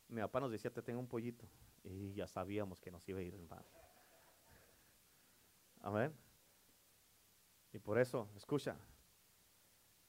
[0.08, 1.46] mi papá nos decía, te tengo un pollito.
[1.84, 3.66] Y ya sabíamos que nos iba a ir mal.
[5.82, 6.14] Amén.
[7.74, 8.74] Y por eso, escucha.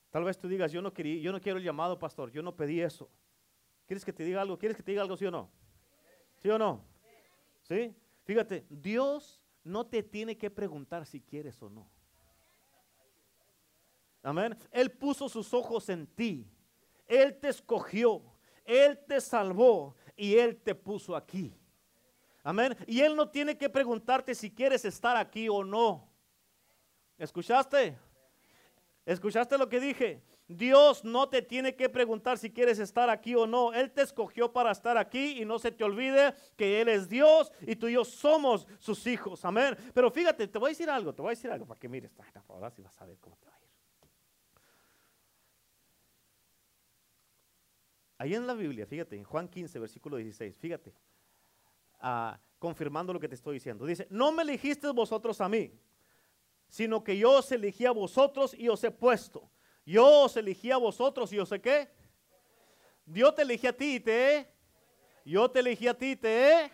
[0.10, 2.56] Tal vez tú digas, yo no, quería, yo no quiero el llamado, pastor, yo no
[2.56, 3.10] pedí eso.
[3.86, 4.58] ¿Quieres que te diga algo?
[4.58, 5.52] ¿Quieres que te diga algo, sí o no?
[6.42, 6.93] ¿Sí o no?
[7.64, 7.96] ¿Sí?
[8.24, 11.90] Fíjate, Dios no te tiene que preguntar si quieres o no.
[14.22, 14.58] Amén.
[14.72, 16.48] Él puso sus ojos en ti.
[17.08, 18.22] Él te escogió.
[18.64, 21.54] Él te salvó y Él te puso aquí.
[22.44, 22.76] Amén.
[22.88, 26.10] Y Él no tiene que preguntarte si quieres estar aquí o no.
[27.18, 27.98] ¿Escuchaste?
[29.06, 30.22] ¿Escuchaste lo que dije?
[30.58, 33.74] Dios no te tiene que preguntar si quieres estar aquí o no.
[33.74, 37.52] Él te escogió para estar aquí y no se te olvide que Él es Dios
[37.62, 39.44] y tú y yo somos sus hijos.
[39.46, 39.76] Amén.
[39.94, 42.12] Pero fíjate, te voy a decir algo, te voy a decir algo para que mires.
[42.48, 43.64] Ahora sí vas a ver cómo te va a ir.
[48.18, 50.94] Ahí en la Biblia, fíjate, en Juan 15, versículo 16, fíjate,
[52.00, 53.86] ah, confirmando lo que te estoy diciendo.
[53.86, 55.78] Dice, no me elegisteis vosotros a mí,
[56.70, 59.52] sino que yo os elegí a vosotros y os he puesto.
[59.86, 61.90] Yo os elegí a vosotros y os sé qué.
[63.06, 64.48] Dios te elegí a ti y te.
[65.26, 66.72] Yo te elegí a ti te he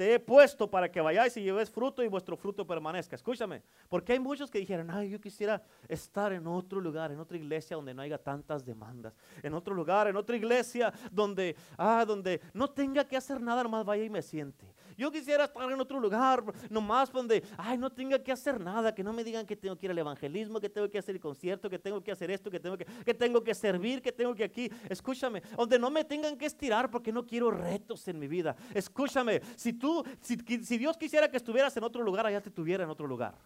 [0.00, 3.14] te he puesto para que vayáis y llevéis fruto y vuestro fruto permanezca.
[3.16, 7.36] Escúchame, porque hay muchos que dijeron, ay, yo quisiera estar en otro lugar, en otra
[7.36, 12.40] iglesia donde no haya tantas demandas, en otro lugar, en otra iglesia donde, ah, donde
[12.54, 14.74] no tenga que hacer nada, nomás vaya y me siente.
[15.00, 19.02] Yo quisiera estar en otro lugar, nomás donde, ay, no tenga que hacer nada, que
[19.02, 21.70] no me digan que tengo que ir al evangelismo, que tengo que hacer el concierto,
[21.70, 24.44] que tengo que hacer esto, que tengo que, que tengo que servir, que tengo que
[24.44, 24.70] aquí.
[24.90, 28.54] Escúchame, donde no me tengan que estirar porque no quiero retos en mi vida.
[28.74, 32.84] Escúchame, si tú, si, si Dios quisiera que estuvieras en otro lugar, allá te tuviera
[32.84, 33.38] en otro lugar.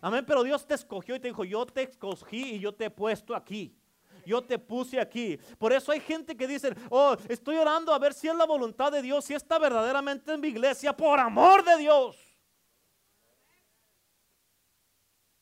[0.00, 2.90] Amén, pero Dios te escogió y te dijo, yo te escogí y yo te he
[2.90, 3.76] puesto aquí
[4.24, 5.38] yo te puse aquí.
[5.58, 8.92] Por eso hay gente que dice, oh, estoy orando a ver si es la voluntad
[8.92, 12.16] de Dios, si está verdaderamente en mi iglesia, por amor de Dios.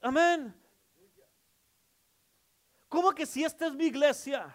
[0.00, 0.54] Amén.
[2.88, 4.54] ¿Cómo que si esta es mi iglesia?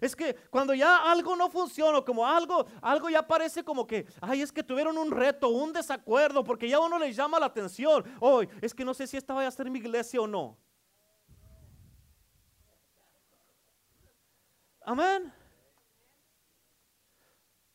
[0.00, 4.40] Es que cuando ya algo no funciona, como algo, algo ya parece como que, ay,
[4.40, 8.04] es que tuvieron un reto, un desacuerdo, porque ya uno les llama la atención.
[8.18, 10.56] Hoy, es que no sé si esta vaya a ser mi iglesia o no.
[14.82, 15.32] Amén.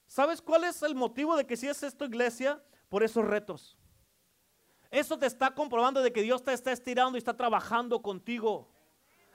[0.07, 2.61] ¿Sabes cuál es el motivo de que si es esto iglesia?
[2.89, 3.77] Por esos retos.
[4.89, 8.69] Eso te está comprobando de que Dios te está estirando y está trabajando contigo.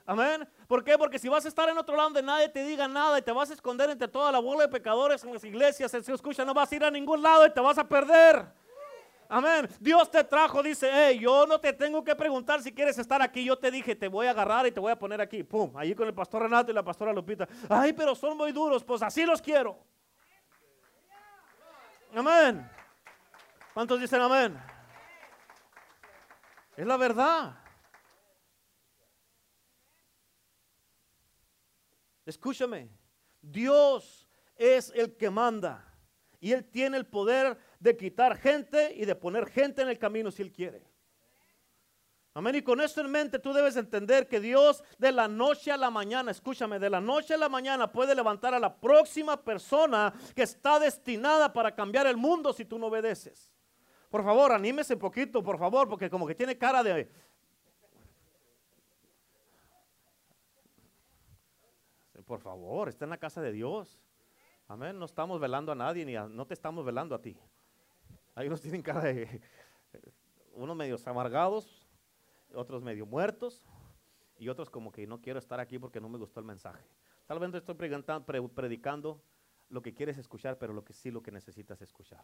[0.05, 0.49] Amén.
[0.67, 0.97] ¿Por qué?
[0.97, 3.31] Porque si vas a estar en otro lado donde nadie te diga nada y te
[3.31, 6.53] vas a esconder entre toda la bola de pecadores en las iglesias, se escucha, no
[6.53, 8.51] vas a ir a ningún lado y te vas a perder.
[9.33, 9.65] Amén.
[9.79, 13.45] Dios te trajo, dice, hey, yo no te tengo que preguntar si quieres estar aquí.
[13.45, 15.41] Yo te dije, te voy a agarrar y te voy a poner aquí.
[15.41, 17.47] Pum, allí con el pastor Renato y la pastora Lupita.
[17.69, 18.83] Ay, pero son muy duros.
[18.83, 19.79] Pues así los quiero.
[22.13, 22.69] Amén.
[23.73, 24.61] ¿Cuántos dicen amén?
[26.75, 27.55] Es la verdad.
[32.25, 32.89] Escúchame.
[33.41, 35.87] Dios es el que manda.
[36.41, 40.31] Y Él tiene el poder de quitar gente y de poner gente en el camino
[40.31, 40.83] si Él quiere.
[42.33, 42.55] Amén.
[42.55, 45.89] Y con esto en mente tú debes entender que Dios de la noche a la
[45.89, 50.43] mañana, escúchame, de la noche a la mañana puede levantar a la próxima persona que
[50.43, 53.51] está destinada para cambiar el mundo si tú no obedeces.
[54.09, 57.11] Por favor, anímese un poquito, por favor, porque como que tiene cara de...
[62.25, 63.99] Por favor, está en la casa de Dios.
[64.67, 64.97] Amén.
[64.97, 67.35] No estamos velando a nadie, ni no te estamos velando a ti.
[68.41, 69.39] Hay unos tienen cara de.
[70.53, 71.87] Unos medios amargados,
[72.55, 73.65] otros medio muertos,
[74.37, 76.83] y otros como que no quiero estar aquí porque no me gustó el mensaje.
[77.27, 79.23] Tal vez no estoy predicando
[79.69, 82.23] lo que quieres escuchar, pero lo que sí lo que necesitas escuchar.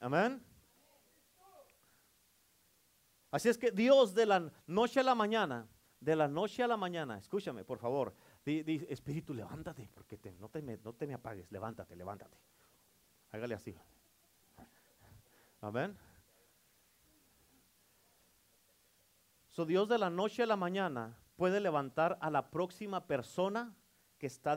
[0.00, 0.42] Amén.
[3.30, 5.68] Así es que Dios de la noche a la mañana,
[6.00, 8.14] de la noche a la mañana, escúchame por favor,
[8.44, 12.38] Espíritu, levántate, porque no te me apagues, levántate, levántate.
[13.30, 13.76] Hágale así.
[15.66, 15.98] Amén.
[19.48, 23.74] So Dios de la noche a la mañana puede levantar a la próxima persona
[24.16, 24.56] que está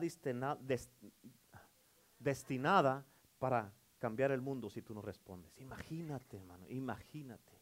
[2.19, 3.05] destinada
[3.39, 5.57] para cambiar el mundo si tú no respondes.
[5.59, 7.59] Imagínate, hermano, imagínate.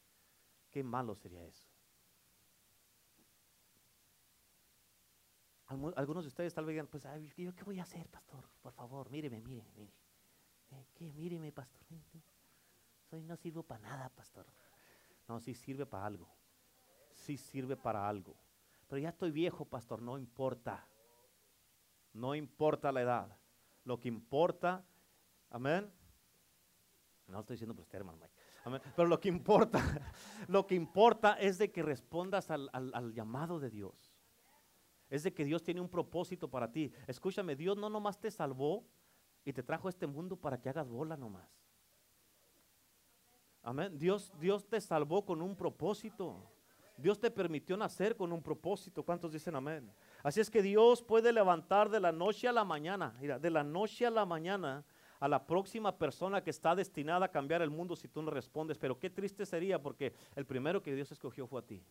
[0.69, 1.69] Qué malo sería eso.
[5.95, 7.07] Algunos de ustedes tal vez digan, pues,
[7.37, 8.43] ¿yo qué voy a hacer, pastor?
[8.61, 9.97] Por favor, míreme, míreme, míreme.
[10.95, 11.13] ¿Qué?
[11.13, 11.87] Míreme, pastor.
[13.09, 14.45] Soy, no sirvo para nada, pastor.
[15.27, 16.27] No, sí sirve para algo.
[17.13, 18.35] Sí sirve para algo.
[18.87, 20.87] Pero ya estoy viejo, pastor, no importa.
[22.13, 23.37] No importa la edad.
[23.83, 24.83] Lo que importa,
[25.49, 25.91] amén.
[27.27, 28.19] No estoy diciendo por usted, hermano
[28.63, 28.81] Amén.
[28.95, 29.81] Pero lo que importa,
[30.47, 34.17] lo que importa es de que respondas al, al llamado de Dios
[35.09, 36.91] es de que Dios tiene un propósito para ti.
[37.07, 38.85] Escúchame, Dios no nomás te salvó
[39.45, 41.66] y te trajo a este mundo para que hagas bola nomás.
[43.63, 43.97] Amén.
[43.97, 46.41] Dios, Dios te salvó con un propósito.
[46.97, 49.03] Dios te permitió nacer con un propósito.
[49.03, 49.91] ¿Cuántos dicen amén?
[50.23, 53.63] Así es que Dios puede levantar de la noche a la mañana, mira, de la
[53.63, 54.83] noche a la mañana
[55.19, 58.77] a la próxima persona que está destinada a cambiar el mundo si tú no respondes.
[58.77, 61.83] Pero qué triste sería porque el primero que Dios escogió fue a ti.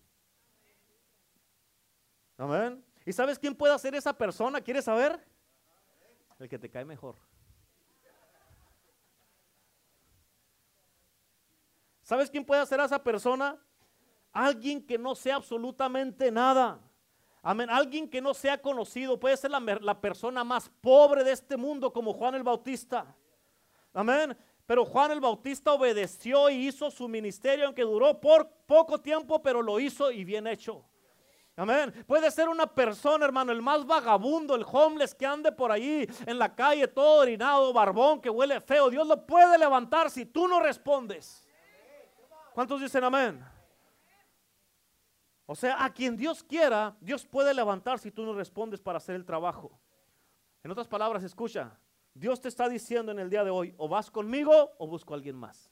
[2.39, 2.85] Amén.
[3.05, 4.61] ¿Y sabes quién puede ser esa persona?
[4.61, 5.19] ¿Quieres saber?
[6.39, 7.17] El que te cae mejor.
[12.07, 13.61] ¿Sabes quién puede ser esa persona?
[14.33, 16.79] Alguien que no sea absolutamente nada.
[17.43, 17.69] Amén.
[17.69, 19.19] Alguien que no sea conocido.
[19.19, 23.13] Puede ser la, la, persona más pobre de este mundo como Juan el Bautista.
[23.93, 24.39] Amén.
[24.67, 29.61] Pero Juan el Bautista obedeció y hizo su ministerio, aunque duró por poco tiempo, pero
[29.61, 30.85] lo hizo y bien hecho.
[31.57, 31.93] Amén.
[32.07, 36.39] Puede ser una persona, hermano, el más vagabundo, el homeless que ande por ahí en
[36.39, 38.91] la calle todo orinado, barbón, que huele feo.
[38.91, 41.46] Dios lo puede levantar si tú no respondes.
[42.57, 43.45] ¿Cuántos dicen amén?
[45.45, 49.15] O sea, a quien Dios quiera, Dios puede levantar si tú no respondes para hacer
[49.15, 49.79] el trabajo.
[50.63, 51.79] En otras palabras, escucha,
[52.15, 55.19] Dios te está diciendo en el día de hoy, o vas conmigo o busco a
[55.19, 55.71] alguien más.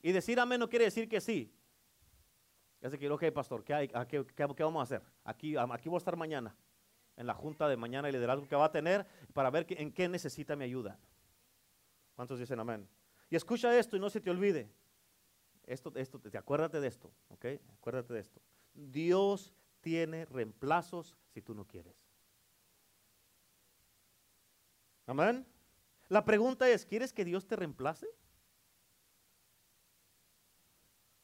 [0.00, 1.54] Y decir amén no quiere decir que sí.
[2.80, 3.88] Es decir, ok, pastor, ¿qué, hay?
[4.08, 5.02] ¿Qué, qué, vamos a hacer?
[5.22, 6.56] Aquí, aquí voy a estar mañana,
[7.14, 10.08] en la junta de mañana y liderazgo que va a tener para ver en qué
[10.08, 10.98] necesita mi ayuda.
[12.14, 12.88] ¿Cuántos dicen amén?
[13.30, 14.70] Y escucha esto y no se te olvide.
[15.64, 17.46] Esto, esto, te, acuérdate de esto, ¿ok?
[17.74, 18.40] Acuérdate de esto.
[18.74, 22.06] Dios tiene reemplazos si tú no quieres.
[25.06, 25.46] Amén.
[26.08, 28.06] La pregunta es, ¿quieres que Dios te reemplace?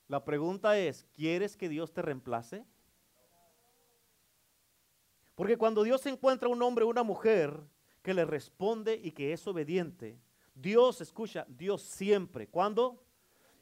[0.08, 2.64] La pregunta es, ¿quieres que Dios te reemplace?
[5.34, 7.60] Porque cuando Dios encuentra un hombre o una mujer
[8.02, 10.18] que le responde y que es obediente,
[10.60, 13.04] Dios, escucha, Dios siempre, ¿cuándo?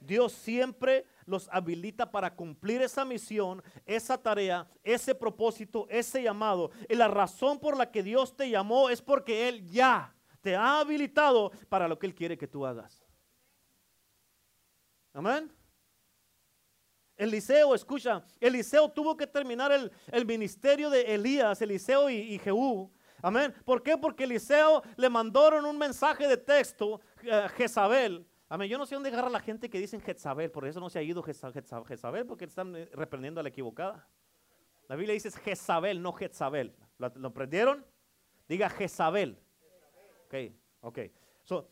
[0.01, 6.71] Dios siempre los habilita para cumplir esa misión, esa tarea, ese propósito, ese llamado.
[6.89, 10.81] Y la razón por la que Dios te llamó es porque Él ya te ha
[10.81, 13.05] habilitado para lo que Él quiere que tú hagas.
[15.13, 15.51] Amén.
[17.17, 22.93] Eliseo, escucha, Eliseo tuvo que terminar el, ministerio de Elías, Eliseo y, y, Jehú.
[23.23, 23.55] Amén.
[23.65, 23.97] ¿Por qué?
[23.97, 27.01] Porque Eliseo le mandaron un mensaje de texto,
[27.31, 28.27] a eh, Jezabel.
[28.49, 28.69] Amén.
[28.69, 31.03] Yo no sé dónde agarra la gente que dicen Jezabel, por eso no se ha
[31.03, 34.09] ido Jezabel, porque están eh, reprendiendo a la equivocada.
[34.89, 36.75] La Biblia dice Jezabel, no Jezabel.
[36.99, 37.85] ¿Lo, ¿Lo aprendieron?
[38.49, 39.39] Diga Jezabel.
[40.27, 40.35] Ok,
[40.81, 40.99] ok.
[41.43, 41.71] So,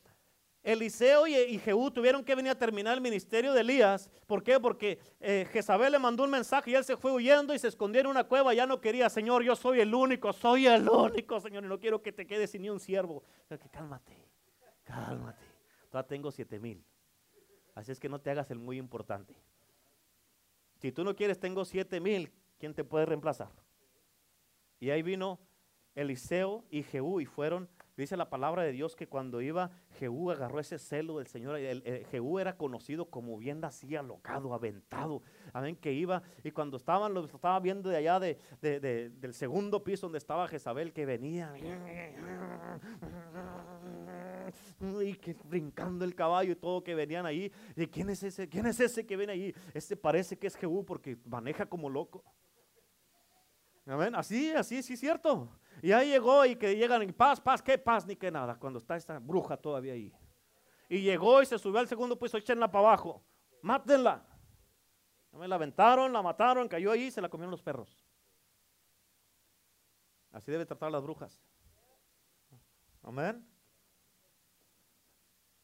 [0.64, 4.11] Eliseo y, Jehú tuvieron que venir a terminar el ministerio de Elías.
[4.27, 4.59] ¿Por qué?
[4.59, 8.00] Porque eh, Jezabel le mandó un mensaje y él se fue huyendo y se escondió
[8.00, 8.55] en una cueva.
[8.55, 12.00] Ya no quería, Señor, yo soy el único, soy el único, Señor, y no quiero
[12.00, 13.22] que te quedes sin ni un siervo.
[13.46, 14.16] que cálmate,
[14.85, 15.44] cálmate.
[15.90, 16.83] Todavía tengo siete mil.
[17.74, 19.37] Así es que no te hagas el muy importante.
[20.79, 22.33] Si tú no quieres, tengo siete mil.
[22.59, 23.50] ¿Quién te puede reemplazar?
[24.81, 25.38] Y ahí vino
[25.94, 30.59] Eliseo y Jehú y fueron Dice la palabra de Dios que cuando iba, Jehú agarró
[30.59, 31.57] ese celo del Señor.
[31.57, 35.22] El, Jehú era conocido como bien así, alocado, aventado.
[35.52, 36.20] Amén, que iba.
[36.42, 40.92] Y cuando estaban, lo estaba viendo de allá de, del segundo piso donde estaba Jezabel,
[40.92, 41.54] que venía.
[44.80, 47.52] Y que brincando el caballo y todo que venían ahí.
[47.76, 48.48] ¿Y quién es ese?
[48.48, 49.54] ¿Quién es ese que viene ahí?
[49.72, 52.24] Este parece que es Jehú porque maneja como loco.
[53.87, 54.14] Amén.
[54.14, 55.48] Así, así, sí, cierto.
[55.85, 58.79] Y ahí llegó y que llegan en paz, paz, qué paz ni qué nada, cuando
[58.79, 60.11] está esta bruja todavía ahí.
[60.88, 63.23] Y llegó y se subió al segundo piso, echenla para abajo,
[63.61, 64.27] mátenla.
[65.33, 68.03] Me la aventaron, la mataron, cayó ahí y se la comieron los perros.
[70.33, 71.38] Así debe tratar las brujas.
[73.03, 73.47] Amén.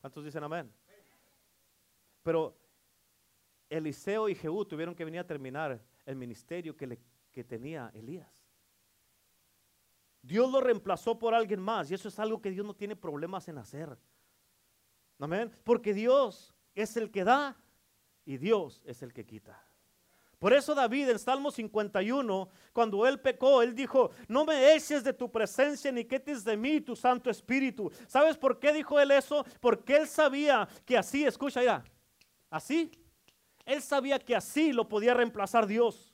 [0.03, 0.71] ¿Cuántos dicen amén?
[2.23, 2.59] Pero
[3.71, 6.99] Eliseo y Jehú tuvieron que venir a terminar el ministerio que, le,
[7.33, 8.40] que tenía Elías.
[10.23, 13.49] Dios lo reemplazó por alguien más y eso es algo que Dios no tiene problemas
[13.49, 13.99] en hacer.
[15.19, 15.51] Amén.
[15.65, 17.57] Porque Dios es el que da
[18.25, 19.63] y Dios es el que quita.
[20.39, 25.13] Por eso David en Salmo 51, cuando él pecó, él dijo, no me eches de
[25.13, 27.93] tu presencia ni quites de mí tu Santo Espíritu.
[28.07, 29.45] ¿Sabes por qué dijo él eso?
[29.61, 31.85] Porque él sabía que así, escucha ya,
[32.49, 32.91] así,
[33.67, 36.10] él sabía que así lo podía reemplazar Dios.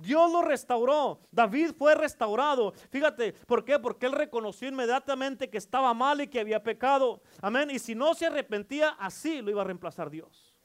[0.00, 1.20] Dios lo restauró.
[1.30, 2.72] David fue restaurado.
[2.90, 3.78] Fíjate, ¿por qué?
[3.78, 7.22] Porque él reconoció inmediatamente que estaba mal y que había pecado.
[7.40, 7.70] Amén.
[7.70, 10.56] Y si no se arrepentía, así lo iba a reemplazar Dios.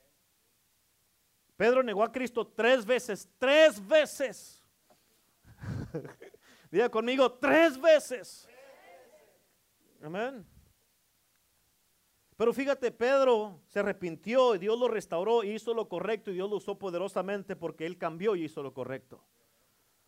[1.57, 4.63] Pedro negó a Cristo tres veces, tres veces.
[6.71, 8.47] Diga conmigo, tres veces.
[10.01, 10.45] Amén.
[12.37, 16.49] Pero fíjate, Pedro se arrepintió y Dios lo restauró y hizo lo correcto y Dios
[16.49, 19.23] lo usó poderosamente porque él cambió y hizo lo correcto.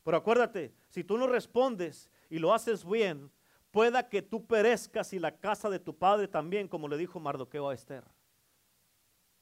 [0.04, 3.32] Pero acuérdate, si tú no respondes y lo haces bien,
[3.72, 7.70] pueda que tú perezcas y la casa de tu padre también, como le dijo Mardoqueo
[7.70, 8.04] a Esther.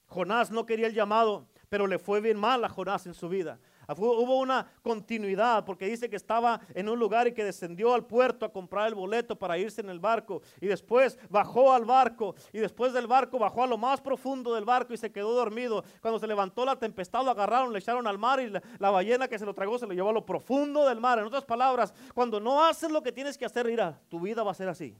[0.07, 3.59] Jonás no quería el llamado, pero le fue bien mal a Jonás en su vida.
[3.88, 8.45] Hubo una continuidad porque dice que estaba en un lugar y que descendió al puerto
[8.45, 12.59] a comprar el boleto para irse en el barco y después bajó al barco y
[12.59, 15.83] después del barco bajó a lo más profundo del barco y se quedó dormido.
[16.01, 19.39] Cuando se levantó la tempestad lo agarraron, le echaron al mar y la, ballena que
[19.39, 21.19] se lo tragó se lo llevó a lo profundo del mar.
[21.19, 24.51] En otras palabras, cuando no haces lo que tienes que hacer, mira, tu vida va
[24.51, 24.95] a ser así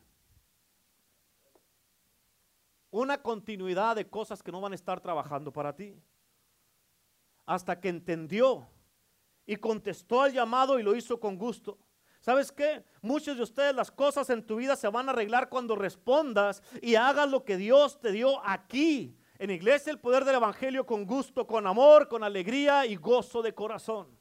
[2.92, 6.02] una continuidad de cosas que no van a estar trabajando para ti.
[7.46, 8.68] Hasta que entendió
[9.46, 11.78] y contestó al llamado y lo hizo con gusto.
[12.20, 12.84] ¿Sabes qué?
[13.02, 16.96] Muchos de ustedes las cosas en tu vida se van a arreglar cuando respondas y
[16.96, 19.16] hagas lo que Dios te dio aquí.
[19.38, 23.54] En iglesia el poder del Evangelio con gusto, con amor, con alegría y gozo de
[23.54, 24.18] corazón.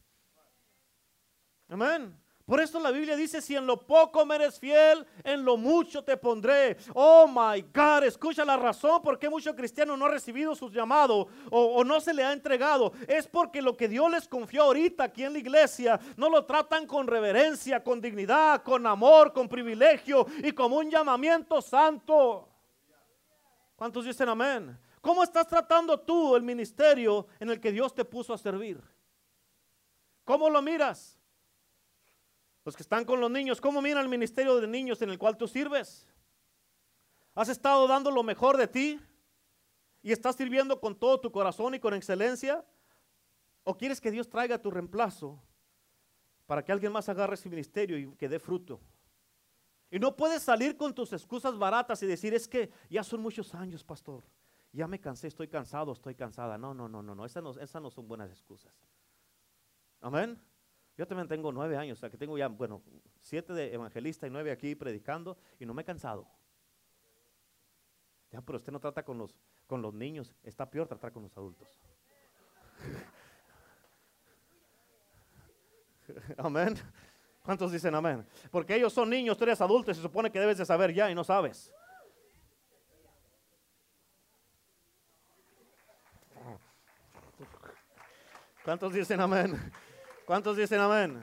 [1.69, 2.24] Amén.
[2.47, 6.05] Por eso la Biblia dice, si en lo poco me eres fiel, en lo mucho
[6.05, 6.77] te pondré.
[6.93, 11.27] Oh my God, escucha la razón por qué muchos cristianos no han recibido sus llamados
[11.51, 12.93] o, o, no se le ha entregado.
[13.09, 16.87] Es porque lo que Dios les confió ahorita aquí en la iglesia, no lo tratan
[16.87, 22.47] con reverencia, con dignidad, con amor, con privilegio y como un llamamiento santo.
[23.75, 24.79] ¿Cuántos dicen amén?
[25.01, 28.83] ¿Cómo estás tratando tú el ministerio en el que Dios te puso a servir?
[30.25, 31.19] ¿Cómo lo miras?
[32.65, 35.37] Los que están con los niños, ¿cómo mira el ministerio de niños en el cual
[35.37, 36.07] tú sirves?
[37.35, 39.01] ¿Has estado dando lo mejor de ti?
[40.03, 42.65] ¿Y estás sirviendo con todo tu corazón y con excelencia?
[43.65, 45.43] ¿O quieres que Dios traiga tu reemplazo
[46.47, 48.81] para que alguien más agarre ese ministerio y que dé fruto?
[49.91, 53.55] Y no puedes salir con tus excusas baratas y decir, es que ya son muchos
[53.55, 54.25] años, pastor.
[54.73, 56.59] Ya me cansé, estoy cansado, estoy cansada.
[56.59, 57.25] No, no, no, no, no.
[57.25, 58.75] Esas no, esas no son buenas excusas.
[60.01, 60.41] Amén.
[60.97, 62.83] Yo también tengo nueve años, o sea que tengo ya, bueno,
[63.21, 66.29] siete de evangelista y nueve aquí predicando y no me he cansado.
[68.31, 69.35] Ya, pero usted no trata con los,
[69.67, 71.69] con los niños, está peor tratar con los adultos.
[76.39, 76.75] amén.
[77.43, 78.27] ¿Cuántos dicen amén?
[78.51, 81.11] Porque ellos son niños, tú eres adulto y se supone que debes de saber ya
[81.11, 81.73] y no sabes.
[88.65, 89.61] ¿Cuántos dicen amén?
[90.25, 91.23] ¿Cuántos dicen amén?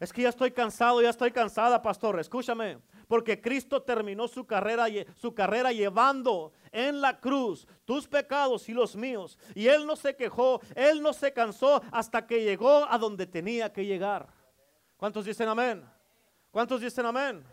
[0.00, 2.18] Es que ya estoy cansado, ya estoy cansada, pastor.
[2.18, 8.72] Escúchame, porque Cristo terminó su carrera, su carrera llevando en la cruz tus pecados y
[8.72, 9.38] los míos.
[9.54, 13.72] Y Él no se quejó, Él no se cansó hasta que llegó a donde tenía
[13.72, 14.26] que llegar.
[14.96, 15.84] ¿Cuántos dicen amén?
[16.50, 17.44] ¿Cuántos dicen amén?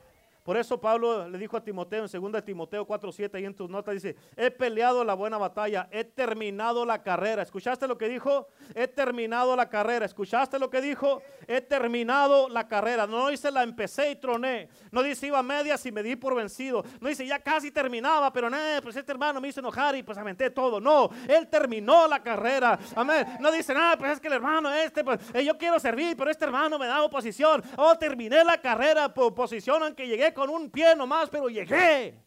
[0.48, 3.96] Por eso Pablo le dijo a Timoteo en 2 Timoteo 4:7 y en tus notas
[3.96, 7.42] dice, he peleado la buena batalla, he terminado la carrera.
[7.42, 8.48] ¿Escuchaste lo que dijo?
[8.74, 10.06] He terminado la carrera.
[10.06, 11.22] ¿Escuchaste lo que dijo?
[11.50, 13.06] He terminado la carrera.
[13.06, 14.70] No dice la empecé y troné.
[14.90, 16.82] No dice iba a medias y me di por vencido.
[17.02, 20.18] No dice ya casi terminaba, pero no, pues este hermano me hizo enojar y pues
[20.18, 20.80] aventé todo.
[20.80, 22.80] No, él terminó la carrera.
[22.96, 23.36] Amén.
[23.42, 26.32] No dice nada, pues es que el hermano este, pues eh, yo quiero servir, pero
[26.32, 27.62] este hermano me da oposición.
[27.76, 32.24] Oh, terminé la carrera por oposición aunque llegué con un pie nomás, pero llegué.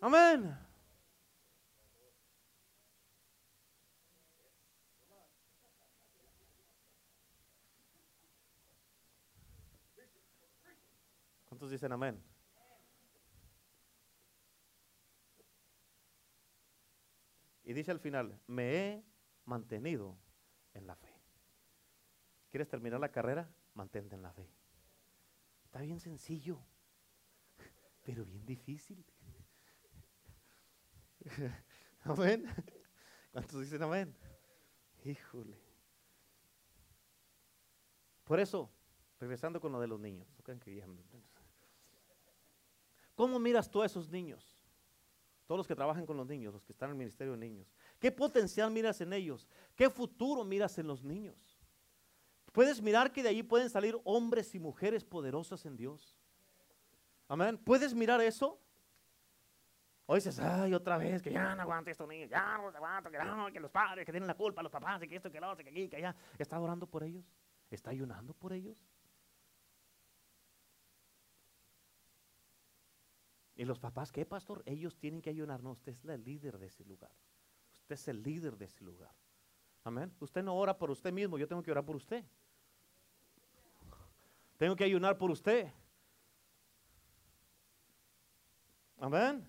[0.00, 0.58] Amén.
[11.44, 12.24] ¿Cuántos dicen amén?
[17.62, 19.04] Y dice al final, me he
[19.44, 20.16] mantenido
[20.72, 21.12] en la fe.
[22.48, 23.50] ¿Quieres terminar la carrera?
[23.74, 24.55] Mantente en la fe.
[25.76, 26.58] Está bien sencillo,
[28.02, 29.04] pero bien difícil.
[32.04, 32.46] Amén.
[33.30, 34.16] ¿Cuántos dicen amén?
[35.04, 35.60] Híjole.
[38.24, 38.70] Por eso,
[39.20, 40.26] regresando con lo de los niños.
[43.14, 44.64] ¿Cómo miras tú a esos niños?
[45.46, 47.70] Todos los que trabajan con los niños, los que están en el ministerio de niños.
[47.98, 49.46] ¿Qué potencial miras en ellos?
[49.74, 51.45] ¿Qué futuro miras en los niños?
[52.56, 56.16] Puedes mirar que de ahí pueden salir hombres y mujeres poderosas en Dios.
[57.28, 57.58] Amén.
[57.58, 58.58] ¿Puedes mirar eso?
[60.06, 63.18] O dices, ay, otra vez, que ya no aguanto estos niños, ya no aguanto, que,
[63.18, 65.62] no, que los padres que tienen la culpa, los papás, que esto, que lo otro,
[65.64, 66.16] que aquí, que allá.
[66.38, 67.26] ¿Está orando por ellos?
[67.70, 68.82] ¿Está ayunando por ellos?
[73.54, 74.62] ¿Y los papás qué, pastor?
[74.64, 75.62] Ellos tienen que ayunar.
[75.62, 77.12] No, usted es el líder de ese lugar.
[77.82, 79.14] Usted es el líder de ese lugar.
[79.84, 80.10] Amén.
[80.20, 82.24] Usted no ora por usted mismo, yo tengo que orar por usted.
[84.56, 85.70] Tengo que ayunar por usted.
[88.98, 89.48] Amén.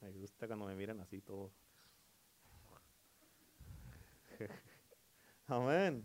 [0.00, 1.50] Me gusta cuando me miran así todo.
[5.46, 6.04] Amén.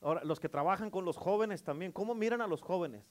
[0.00, 3.04] Ahora, los que trabajan con los jóvenes también, ¿cómo miran a los jóvenes?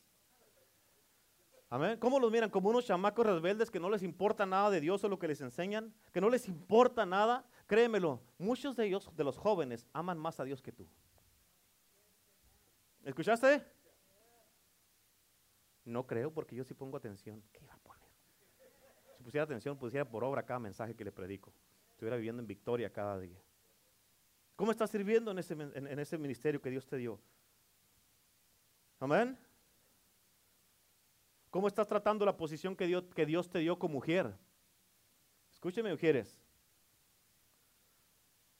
[1.70, 2.00] Amén.
[2.00, 2.50] ¿Cómo los miran?
[2.50, 5.40] Como unos chamacos rebeldes que no les importa nada de Dios o lo que les
[5.42, 7.46] enseñan, que no les importa nada.
[7.68, 10.88] Créemelo, muchos de ellos, de los jóvenes, aman más a Dios que tú.
[13.04, 13.64] ¿Escuchaste?
[15.86, 17.44] No creo porque yo sí pongo atención.
[17.52, 18.08] ¿Qué iba a poner?
[19.18, 21.54] Si pusiera atención, pusiera por obra cada mensaje que le predico.
[21.92, 23.40] Estuviera viviendo en victoria cada día.
[24.56, 27.20] ¿Cómo estás sirviendo en ese, en, ese ministerio que Dios te dio?
[29.00, 29.38] Amén.
[31.50, 34.36] ¿Cómo estás tratando la posición que Dios, que Dios te dio como mujer?
[35.52, 36.40] Escúcheme, mujeres.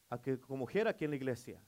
[0.10, 1.62] A que, como mujer aquí en la iglesia,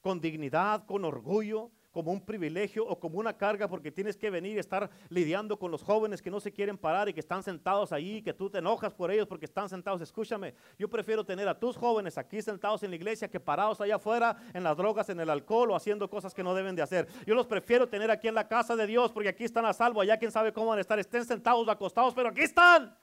[0.00, 4.56] con dignidad, con orgullo, como un privilegio o como una carga porque tienes que venir
[4.56, 7.90] y estar lidiando con los jóvenes que no se quieren parar y que están sentados
[7.90, 10.02] ahí, que tú te enojas por ellos porque están sentados.
[10.02, 13.96] Escúchame, yo prefiero tener a tus jóvenes aquí sentados en la iglesia que parados allá
[13.96, 17.08] afuera en las drogas, en el alcohol o haciendo cosas que no deben de hacer.
[17.24, 20.02] Yo los prefiero tener aquí en la casa de Dios porque aquí están a salvo,
[20.02, 22.94] allá quién sabe cómo van a estar, estén sentados o acostados, pero aquí están.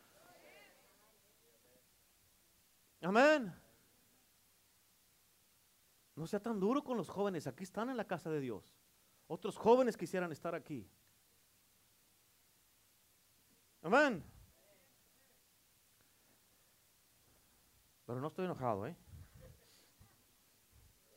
[3.02, 3.52] Amén.
[6.16, 8.83] No sea tan duro con los jóvenes, aquí están en la casa de Dios.
[9.34, 10.88] Otros jóvenes quisieran estar aquí.
[13.82, 14.24] Amén.
[18.06, 18.96] Pero no estoy enojado, ¿eh?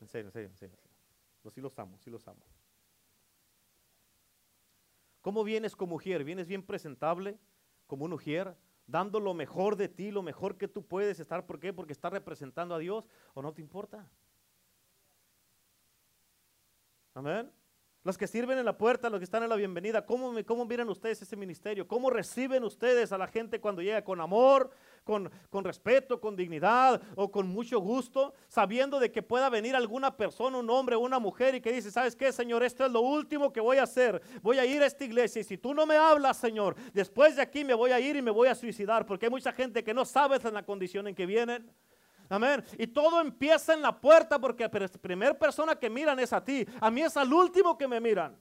[0.01, 0.77] En serio, en serio, en serio.
[1.43, 2.41] No, sí los amo, sí los amo.
[5.21, 6.23] ¿Cómo vienes como mujer?
[6.23, 7.37] ¿Vienes bien presentable
[7.85, 8.57] como una mujer?
[8.87, 11.45] Dando lo mejor de ti, lo mejor que tú puedes estar.
[11.45, 11.71] ¿Por qué?
[11.71, 14.09] Porque estás representando a Dios o no te importa.
[17.13, 17.53] Amén.
[18.07, 20.87] Los que sirven en la puerta, los que están en la bienvenida, ¿cómo, cómo miran
[20.87, 21.85] ustedes ese ministerio?
[21.85, 24.71] ¿Cómo reciben ustedes a la gente cuando llega con amor,
[25.03, 30.15] con, con, respeto, con dignidad o con mucho gusto, sabiendo de que pueda venir alguna
[30.15, 32.63] persona, un hombre o una mujer y que dice, ¿sabes qué, Señor?
[32.63, 34.21] Esto es lo último que voy a hacer.
[34.41, 37.41] Voy a ir a esta iglesia y si tú no me hablas, Señor, después de
[37.41, 39.93] aquí me voy a ir y me voy a suicidar porque hay mucha gente que
[39.93, 41.69] no sabe en la condición en que vienen.
[42.29, 42.63] Amén.
[42.77, 46.65] Y todo empieza en la puerta porque la primera persona que miran es a ti.
[46.81, 48.37] A mí es al último que me miran.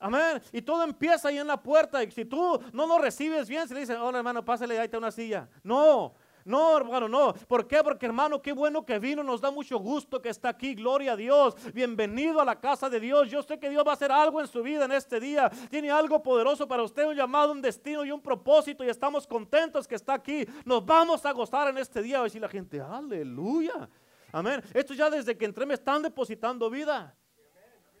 [0.00, 0.40] Amén.
[0.52, 2.02] Y todo empieza ahí en la puerta.
[2.02, 5.10] Y si tú no lo recibes bien, se le dice, hola hermano, pásale, ahí una
[5.10, 5.48] silla.
[5.62, 6.14] No,
[6.48, 7.34] no, hermano, no.
[7.46, 7.82] ¿Por qué?
[7.84, 9.22] Porque hermano, qué bueno que vino.
[9.22, 10.74] Nos da mucho gusto que está aquí.
[10.74, 11.54] Gloria a Dios.
[11.74, 13.28] Bienvenido a la casa de Dios.
[13.28, 15.50] Yo sé que Dios va a hacer algo en su vida en este día.
[15.68, 18.82] Tiene algo poderoso para usted, un llamado, un destino y un propósito.
[18.82, 20.46] Y estamos contentos que está aquí.
[20.64, 22.16] Nos vamos a gozar en este día.
[22.16, 23.86] Va a decir la gente, aleluya.
[24.32, 24.62] Amén.
[24.72, 27.14] Esto ya desde que entré me están depositando vida.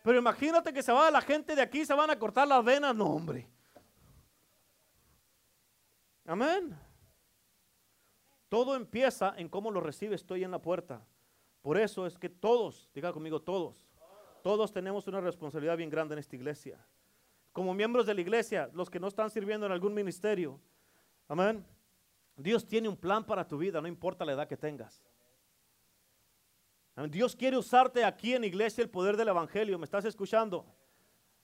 [0.02, 2.94] Pero imagínate que se va la gente de aquí, se van a cortar las venas.
[2.94, 3.46] No, hombre.
[6.24, 6.87] Amén.
[8.48, 11.04] Todo empieza en cómo lo recibe estoy en la puerta.
[11.62, 13.88] Por eso es que todos, diga conmigo todos,
[14.42, 16.78] todos tenemos una responsabilidad bien grande en esta iglesia.
[17.52, 20.60] Como miembros de la iglesia, los que no están sirviendo en algún ministerio,
[21.26, 21.64] amén.
[22.36, 25.02] Dios tiene un plan para tu vida, no importa la edad que tengas.
[27.08, 29.78] Dios quiere usarte aquí en iglesia el poder del evangelio.
[29.78, 30.66] ¿Me estás escuchando?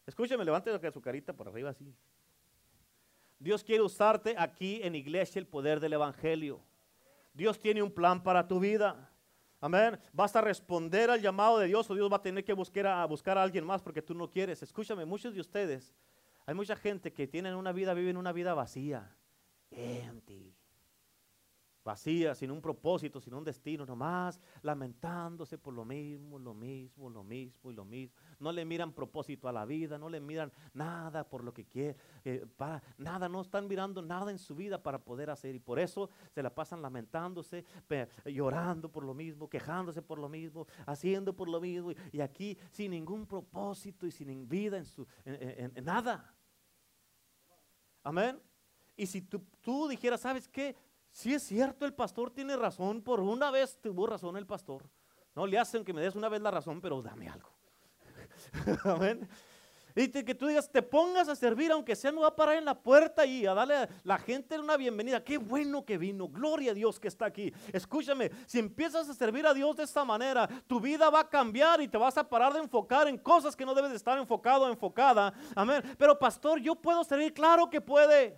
[0.06, 1.94] Escúcheme, levante su carita por arriba así.
[3.38, 6.60] Dios quiere usarte aquí en iglesia el poder del evangelio.
[7.34, 9.10] Dios tiene un plan para tu vida.
[9.60, 9.98] Amén.
[10.12, 13.04] Vas a responder al llamado de Dios o Dios va a tener que buscar a,
[13.06, 14.62] buscar a alguien más porque tú no quieres.
[14.62, 15.94] Escúchame, muchos de ustedes,
[16.46, 19.16] hay mucha gente que tienen una vida, viven una vida vacía,
[19.70, 20.43] empty
[21.84, 27.22] vacía, sin un propósito, sin un destino, nomás lamentándose por lo mismo, lo mismo, lo
[27.22, 28.16] mismo y lo mismo.
[28.40, 31.96] No le miran propósito a la vida, no le miran nada por lo que quiere,
[32.24, 35.78] eh, para, nada, no están mirando nada en su vida para poder hacer y por
[35.78, 37.64] eso se la pasan lamentándose,
[38.24, 42.92] llorando por lo mismo, quejándose por lo mismo, haciendo por lo mismo y, aquí sin
[42.92, 46.34] ningún propósito y sin vida en, su, en, nada.
[48.02, 48.40] Amén.
[48.96, 50.74] Y si tú, tú dijeras, ¿sabes qué?
[51.14, 53.00] Si es cierto, el pastor tiene razón.
[53.00, 54.82] Por una vez tuvo razón el pastor.
[55.36, 57.50] No le hacen que me des una vez la razón, pero dame algo.
[58.84, 59.28] Amén.
[59.94, 62.64] Y que tú digas, te pongas a servir, aunque sea, no va a parar en
[62.64, 65.22] la puerta y a darle a la gente una bienvenida.
[65.22, 66.26] Qué bueno que vino.
[66.26, 67.54] Gloria a Dios que está aquí.
[67.72, 71.80] Escúchame, si empiezas a servir a Dios de esta manera, tu vida va a cambiar
[71.80, 74.68] y te vas a parar de enfocar en cosas que no debes de estar enfocado
[74.68, 75.32] enfocada.
[75.54, 75.80] Amén.
[75.96, 77.32] Pero pastor, yo puedo servir.
[77.32, 78.36] Claro que puede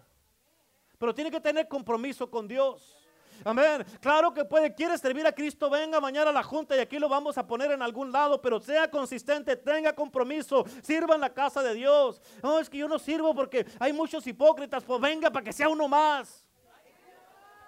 [0.98, 2.96] pero tiene que tener compromiso con Dios.
[3.44, 3.84] Amén.
[4.00, 7.08] Claro que puede, quiere servir a Cristo, venga mañana a la junta y aquí lo
[7.08, 11.62] vamos a poner en algún lado, pero sea consistente, tenga compromiso, sirva en la casa
[11.62, 12.20] de Dios.
[12.42, 15.68] No, es que yo no sirvo porque hay muchos hipócritas, pues venga para que sea
[15.68, 16.44] uno más.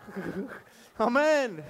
[0.98, 1.64] Amén.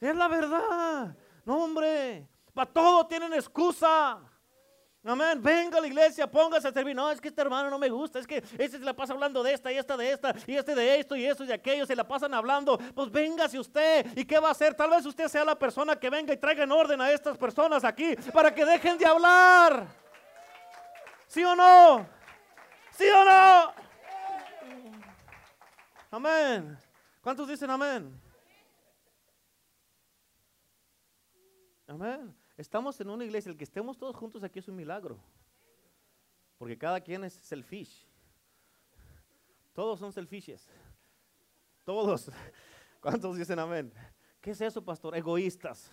[0.00, 1.16] Es la verdad.
[1.44, 2.28] No, hombre.
[2.52, 4.20] Para todo tienen excusa.
[5.04, 5.42] Amén.
[5.42, 6.94] Venga a la iglesia, póngase a servir.
[6.94, 8.20] No, es que este hermano no me gusta.
[8.20, 10.76] Es que este se la pasa hablando de esta y esta de esta y este
[10.76, 11.84] de esto y esto y de aquello.
[11.86, 12.78] Se la pasan hablando.
[12.94, 14.06] Pues véngase usted.
[14.16, 14.74] ¿Y qué va a hacer?
[14.74, 17.82] Tal vez usted sea la persona que venga y traiga en orden a estas personas
[17.82, 19.88] aquí para que dejen de hablar.
[21.26, 22.06] ¿Sí o no?
[22.92, 23.74] ¿Sí o no?
[26.12, 26.78] Amén.
[27.20, 28.20] ¿Cuántos dicen amén?
[31.88, 32.41] Amén.
[32.56, 35.18] Estamos en una iglesia, el que estemos todos juntos aquí es un milagro.
[36.58, 38.06] Porque cada quien es selfish.
[39.72, 40.68] Todos son selfishes.
[41.84, 42.30] Todos.
[43.00, 43.92] ¿Cuántos dicen amén?
[44.40, 45.16] ¿Qué es eso, pastor?
[45.16, 45.90] Egoístas.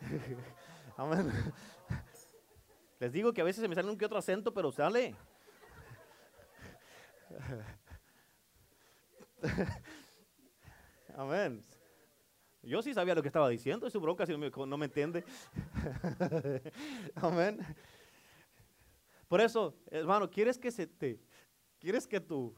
[0.96, 1.32] amén.
[2.98, 5.16] Les digo que a veces se me sale un que otro acento, pero sale.
[11.16, 11.64] amén.
[12.66, 15.24] Yo sí sabía lo que estaba diciendo, es su bronca si no me, entiende.
[17.14, 17.58] Amén.
[19.28, 21.20] Por eso, hermano, ¿quieres que se te,
[21.78, 22.56] quieres que tu,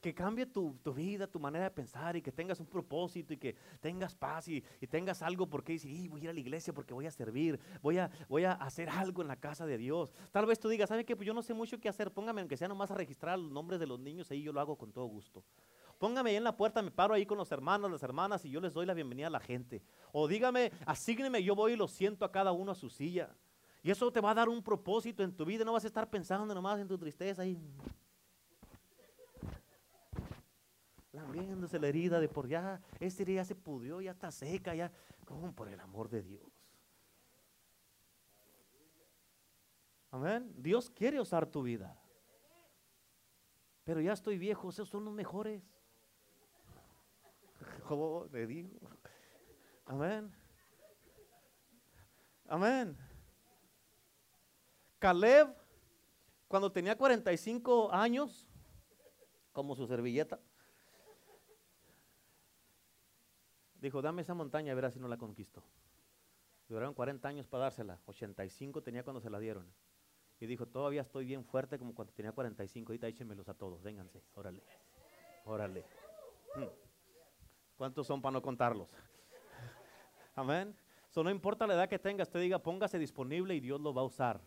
[0.00, 3.54] que cambie tu, vida, tu manera de pensar y que tengas un propósito y que
[3.80, 7.04] tengas paz y, tengas algo porque dices, voy a ir a la iglesia porque voy
[7.04, 10.14] a servir, voy a, voy a hacer algo en la casa de Dios.
[10.32, 11.14] Tal vez tú digas, ¿sabe qué?
[11.14, 13.80] Pues yo no sé mucho qué hacer, póngame aunque sea nomás a registrar los nombres
[13.80, 15.44] de los niños, ahí yo lo hago con todo gusto.
[15.98, 18.60] Póngame ahí en la puerta, me paro ahí con los hermanos, las hermanas y yo
[18.60, 19.82] les doy la bienvenida a la gente.
[20.12, 23.34] O dígame, asígneme, yo voy y lo siento a cada uno a su silla.
[23.82, 25.64] Y eso te va a dar un propósito en tu vida.
[25.64, 27.58] No vas a estar pensando nomás en tu tristeza ahí.
[31.12, 34.92] Lambiéndose la herida de por ya, este día ya se pudrió, ya está seca, ya.
[35.54, 36.42] Por el amor de Dios.
[40.10, 40.52] Amén.
[40.56, 41.98] Dios quiere usar tu vida.
[43.84, 45.62] Pero ya estoy viejo, esos son los mejores.
[49.84, 50.32] Amén.
[52.48, 52.96] Amén.
[54.98, 55.54] Caleb,
[56.48, 58.48] cuando tenía 45 años,
[59.52, 60.40] como su servilleta,
[63.80, 65.62] dijo, dame esa montaña a ver si no la conquisto.
[66.68, 68.00] Duraron 40 años para dársela.
[68.06, 69.72] 85 tenía cuando se la dieron.
[70.40, 72.92] Y dijo, todavía estoy bien fuerte como cuando tenía 45.
[72.92, 74.62] Ahorita échenmelos a todos, vénganse, órale,
[75.44, 75.84] órale.
[76.54, 76.85] Hmm.
[77.76, 78.88] ¿Cuántos son para no contarlos?
[80.34, 80.74] Amén.
[81.10, 84.02] So, no importa la edad que tengas, te diga, póngase disponible y Dios lo va
[84.02, 84.40] a usar.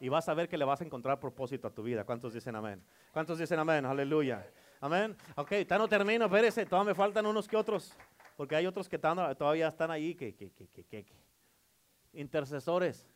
[0.00, 2.04] Y vas a ver que le vas a encontrar propósito a tu vida.
[2.04, 2.82] ¿Cuántos dicen amén?
[3.12, 3.84] ¿Cuántos dicen amén?
[3.86, 4.46] Aleluya.
[4.80, 5.16] Amén.
[5.36, 7.94] Ok, ya no termino, espérese, todavía me faltan unos que otros.
[8.36, 11.06] Porque hay otros que todavía están ahí, que, que, que, que, que.
[12.12, 13.08] Intercesores.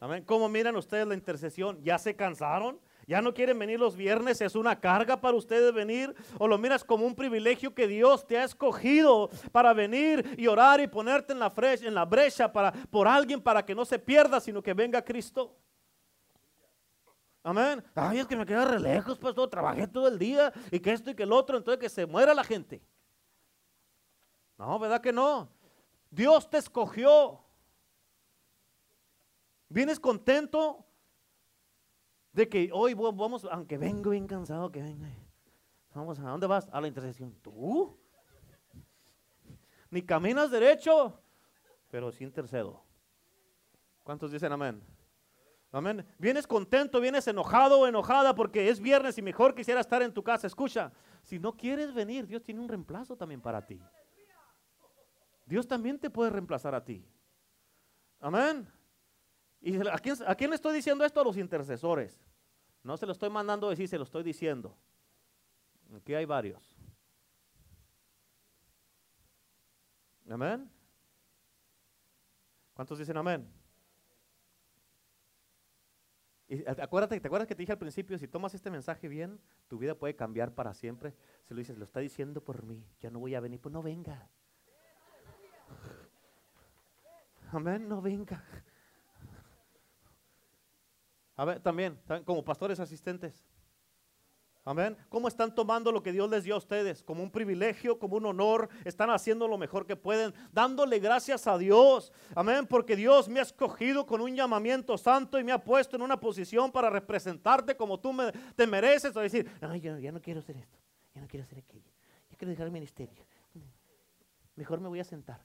[0.00, 0.24] Amén.
[0.24, 1.82] ¿Cómo miran ustedes la intercesión?
[1.82, 2.80] ¿Ya se cansaron?
[3.08, 4.38] ¿Ya no quieren venir los viernes?
[4.42, 6.14] ¿Es una carga para ustedes venir?
[6.38, 10.78] ¿O lo miras como un privilegio que Dios te ha escogido para venir y orar
[10.78, 11.38] y ponerte en
[11.94, 15.56] la, brecha para, por alguien para que no se pierda, sino que venga Cristo?
[17.42, 17.82] Amén.
[17.94, 19.48] Ay, es que me queda re lejos, pastor.
[19.48, 22.34] Trabajé todo el día y que esto y que el otro, entonces que se muera
[22.34, 22.82] la gente.
[24.58, 25.48] No, ¿verdad que no?
[26.10, 27.42] Dios te escogió.
[29.70, 30.84] ¿Vienes contento
[32.38, 35.08] de que hoy vamos, aunque vengo bien cansado, que venga.
[35.92, 36.68] Vamos, ¿a dónde vas?
[36.70, 37.34] A la intercesión.
[37.42, 37.98] ¿Tú?
[39.90, 41.20] Ni caminas derecho,
[41.90, 42.80] pero sí intercedo.
[44.04, 44.80] ¿Cuántos dicen amén?
[45.72, 46.06] Amén.
[46.16, 50.22] Vienes contento, vienes enojado o enojada porque es viernes y mejor quisiera estar en tu
[50.22, 50.46] casa.
[50.46, 50.92] Escucha,
[51.24, 53.82] si no quieres venir, Dios tiene un reemplazo también para ti.
[55.44, 57.04] Dios también te puede reemplazar a ti.
[58.20, 58.70] Amén.
[59.60, 61.20] ¿Y a quién, a quién le estoy diciendo esto?
[61.20, 62.27] A los intercesores.
[62.88, 64.74] No se lo estoy mandando a decir, se lo estoy diciendo.
[65.94, 66.74] Aquí hay varios.
[70.26, 70.70] Amén.
[72.72, 73.46] ¿Cuántos dicen amén?
[76.48, 78.16] Y acuérdate, ¿te acuerdas que te dije al principio?
[78.16, 81.14] Si tomas este mensaje bien, tu vida puede cambiar para siempre.
[81.44, 83.82] Si lo dices, lo está diciendo por mí, ya no voy a venir, pues no
[83.82, 84.30] venga.
[87.52, 88.42] Amén, no venga.
[91.62, 93.46] También, como pastores asistentes.
[94.64, 94.96] Amén.
[95.08, 97.02] ¿Cómo están tomando lo que Dios les dio a ustedes?
[97.02, 98.68] Como un privilegio, como un honor.
[98.84, 102.12] Están haciendo lo mejor que pueden, dándole gracias a Dios.
[102.34, 102.66] Amén.
[102.66, 106.20] Porque Dios me ha escogido con un llamamiento santo y me ha puesto en una
[106.20, 108.14] posición para representarte como tú
[108.56, 109.16] te mereces.
[109.16, 110.78] O decir, Ay, ya, ya, no quiero hacer esto,
[111.14, 111.90] ya no quiero hacer aquello.
[112.36, 113.24] quiero dejar el ministerio.
[114.54, 115.40] Mejor me voy a sentar.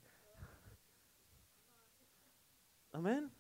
[2.92, 3.32] Amén.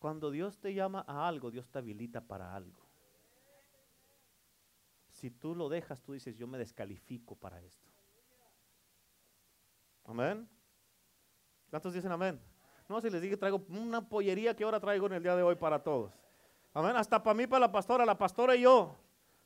[0.00, 2.88] Cuando Dios te llama a algo, Dios te habilita para algo.
[5.10, 7.86] Si tú lo dejas, tú dices, yo me descalifico para esto.
[10.06, 10.48] Amén.
[11.68, 12.40] ¿Cuántos dicen amén?
[12.88, 15.54] No, si les digo, traigo una pollería que ahora traigo en el día de hoy
[15.54, 16.14] para todos.
[16.72, 16.96] Amén.
[16.96, 18.96] Hasta para mí, para la pastora, la pastora y yo.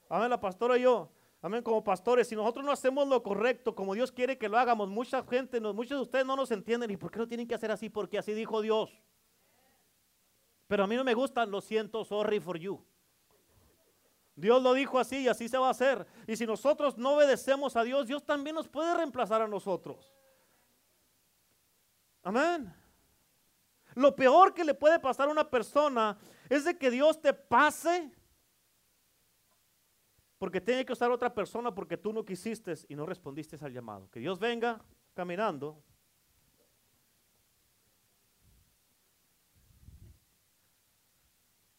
[0.09, 1.11] Amén, la pastora y yo.
[1.43, 4.89] Amén, como pastores, si nosotros no hacemos lo correcto, como Dios quiere que lo hagamos,
[4.89, 6.93] mucha gente, muchos de ustedes no nos entienden.
[6.93, 7.91] ¿Y por qué no tienen que hacer así?
[7.91, 9.03] Porque así dijo Dios.
[10.67, 12.85] Pero a mí no me gustan, lo siento, sorry for you.
[14.37, 16.07] Dios lo dijo así y así se va a hacer.
[16.27, 20.13] Y si nosotros no obedecemos a Dios, Dios también nos puede reemplazar a nosotros.
[22.23, 22.75] Amén.
[23.95, 28.11] Lo peor que le puede pasar a una persona es de que Dios te pase
[30.39, 34.11] porque tiene que usar otra persona porque tú no quisiste y no respondiste al llamado.
[34.11, 34.85] Que Dios venga
[35.15, 35.83] caminando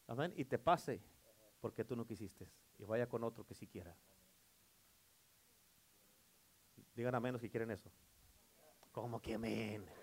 [0.06, 0.32] Amén.
[0.36, 1.00] Y te pase
[1.60, 2.48] porque tú no quisiste.
[2.78, 3.96] Y vaya con otro que si quiera.
[6.94, 7.90] Digan a menos si quieren eso.
[8.92, 9.84] ¿Cómo que amén?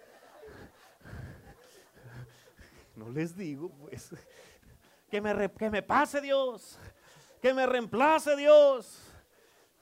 [2.95, 4.12] No les digo, pues.
[5.10, 6.78] Que me, que me pase Dios.
[7.41, 9.01] Que me reemplace Dios.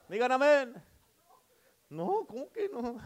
[0.08, 0.82] Digan amén.
[1.90, 2.98] No, ¿cómo que no?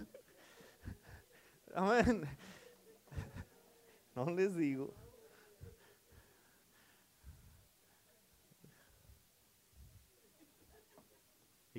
[1.74, 2.22] Amén.
[4.14, 4.94] No les digo.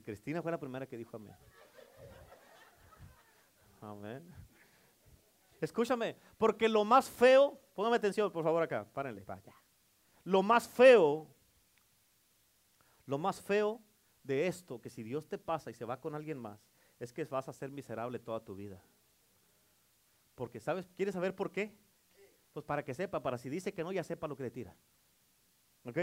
[0.08, 1.36] Cristina fue la primera que dijo amén.
[3.82, 4.34] Amén.
[5.60, 9.53] Escúchame, porque lo más feo, póngame atención por favor acá, párenle, vaya.
[10.24, 11.28] Lo más feo,
[13.05, 13.82] lo más feo
[14.24, 16.66] de esto, que si Dios te pasa y se va con alguien más,
[17.01, 18.82] es que vas a ser miserable toda tu vida.
[20.36, 20.88] Porque, ¿sabes?
[20.95, 21.78] ¿Quieres saber por qué?
[22.53, 24.74] Pues para que sepa, para si dice que no, ya sepa lo que le tira.
[25.84, 25.97] ¿Ok?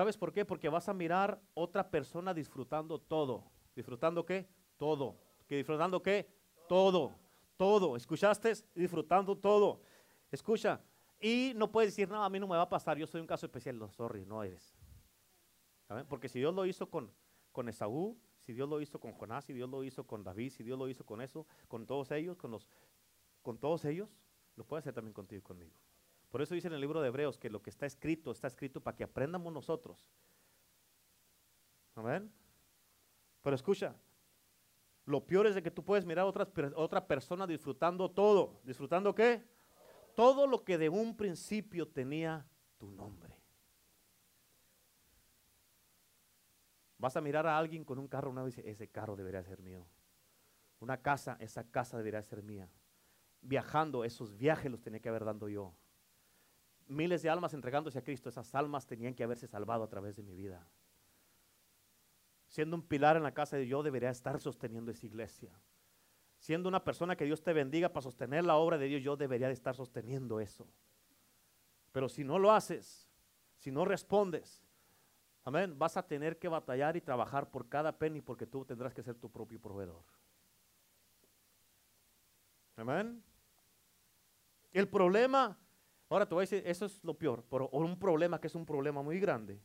[0.00, 0.46] ¿Sabes por qué?
[0.46, 3.44] Porque vas a mirar otra persona disfrutando todo.
[3.76, 4.48] ¿Disfrutando qué?
[4.78, 5.18] Todo.
[5.46, 6.26] ¿Que disfrutando qué?
[6.66, 7.12] Todo.
[7.58, 7.96] Todo.
[7.96, 8.54] ¿Escuchaste?
[8.74, 9.82] Disfrutando todo.
[10.30, 10.80] Escucha.
[11.20, 13.26] Y no puedes decir, no, a mí no me va a pasar, yo soy un
[13.26, 13.78] caso especial.
[13.78, 14.74] No, sorry, no eres.
[16.08, 17.12] Porque si Dios lo hizo con,
[17.52, 20.62] con Esaú, si Dios lo hizo con Jonás, si Dios lo hizo con David, si
[20.62, 22.70] Dios lo hizo con eso, con todos ellos, con, los,
[23.42, 24.08] con todos ellos,
[24.56, 25.76] lo puede hacer también contigo y conmigo.
[26.30, 28.80] Por eso dice en el libro de Hebreos que lo que está escrito está escrito
[28.80, 30.08] para que aprendamos nosotros.
[31.96, 32.32] Amén.
[33.42, 33.96] Pero escucha,
[35.06, 38.60] lo peor es de que tú puedes mirar a otra, persona disfrutando todo.
[38.62, 39.44] ¿Disfrutando qué?
[40.14, 42.46] Todo lo que de un principio tenía
[42.78, 43.34] tu nombre.
[46.96, 49.60] Vas a mirar a alguien con un carro nuevo y dice, ese carro debería ser
[49.60, 49.84] mío.
[50.78, 52.68] Una casa, esa casa debería ser mía.
[53.40, 55.74] Viajando, esos viajes los tenía que haber dando yo
[56.90, 60.22] miles de almas entregándose a Cristo, esas almas tenían que haberse salvado a través de
[60.22, 60.66] mi vida.
[62.48, 65.52] Siendo un pilar en la casa de Dios, debería estar sosteniendo esa iglesia.
[66.38, 69.46] Siendo una persona que Dios te bendiga para sostener la obra de Dios, yo debería
[69.46, 70.66] de estar sosteniendo eso.
[71.92, 73.08] Pero si no lo haces,
[73.58, 74.64] si no respondes,
[75.44, 79.02] amén, vas a tener que batallar y trabajar por cada penny porque tú tendrás que
[79.02, 80.04] ser tu propio proveedor.
[82.76, 83.22] Amén.
[84.72, 85.58] El problema
[86.10, 88.66] Ahora te voy a decir, eso es lo peor, pero un problema que es un
[88.66, 89.60] problema muy grande.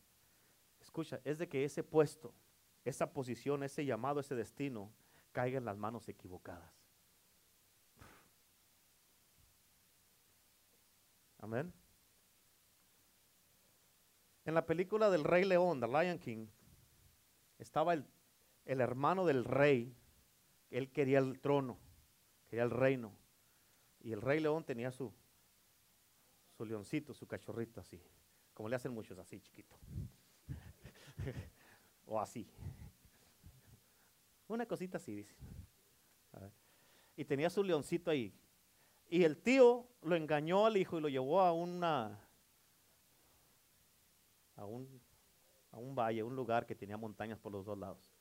[0.79, 2.35] Escucha, es de que ese puesto,
[2.83, 4.91] esa posición, ese llamado, ese destino,
[5.31, 6.71] caiga en las manos equivocadas.
[11.39, 11.73] Amén.
[14.45, 16.45] En la película del Rey León, The Lion King,
[17.57, 18.05] estaba el,
[18.65, 19.95] el hermano del rey,
[20.69, 21.79] él quería el trono,
[22.45, 23.13] quería el reino,
[23.99, 25.11] y el Rey León tenía su,
[26.55, 28.01] su leoncito, su cachorrito así,
[28.53, 29.75] como le hacen muchos así, chiquito.
[32.05, 32.47] o así.
[34.47, 35.35] Una cosita así, dice.
[37.17, 38.33] Y tenía su leoncito ahí.
[39.07, 42.19] Y el tío lo engañó al hijo y lo llevó a una
[44.55, 45.01] a un,
[45.71, 48.13] a un valle, un lugar que tenía montañas por los dos lados.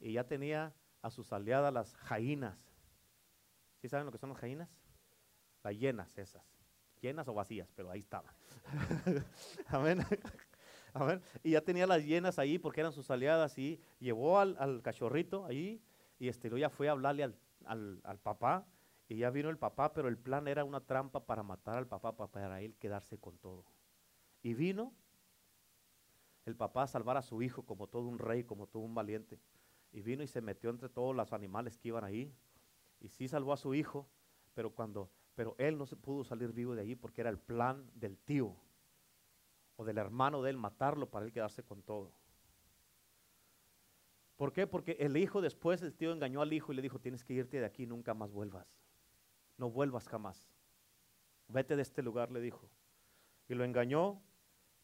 [0.00, 2.72] Y ya tenía a sus aliadas las jainas.
[3.80, 4.68] ¿Sí saben lo que son las jainas?
[5.62, 6.61] Ballenas esas
[7.02, 8.32] llenas o vacías, pero ahí estaba.
[9.66, 9.98] Amén.
[10.94, 11.20] Amén.
[11.42, 15.82] Y ya tenía las llenas ahí porque eran sus aliadas y llevó al, cachorrito ahí
[16.18, 18.66] y este, ya fue a hablarle al, al, papá
[19.08, 22.14] y ya vino el papá, pero el plan era una trampa para matar al papá
[22.16, 23.64] para él quedarse con todo.
[24.42, 24.94] Y vino
[26.44, 29.38] el papá a salvar a su hijo como todo un rey, como todo un valiente.
[29.92, 32.34] Y vino y se metió entre todos los animales que iban ahí.
[33.00, 34.08] Y sí salvó a su hijo,
[34.54, 37.90] pero cuando, pero él no se pudo salir vivo de allí porque era el plan
[37.94, 38.54] del tío
[39.76, 42.12] o del hermano de él matarlo para él quedarse con todo.
[44.36, 44.66] ¿Por qué?
[44.66, 47.60] Porque el hijo después, el tío engañó al hijo y le dijo, tienes que irte
[47.60, 48.66] de aquí, nunca más vuelvas.
[49.56, 50.50] No vuelvas jamás.
[51.48, 52.68] Vete de este lugar, le dijo.
[53.48, 54.20] Y lo engañó.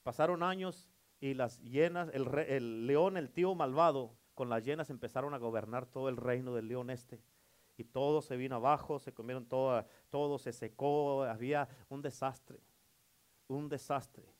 [0.02, 0.88] Pasaron años
[1.20, 5.86] y las llenas, el, el león, el tío malvado, con las llenas empezaron a gobernar
[5.86, 7.20] todo el reino del león este.
[7.78, 12.60] Y todo se vino abajo, se comieron todo, todo se secó, había un desastre,
[13.46, 14.34] un desastre.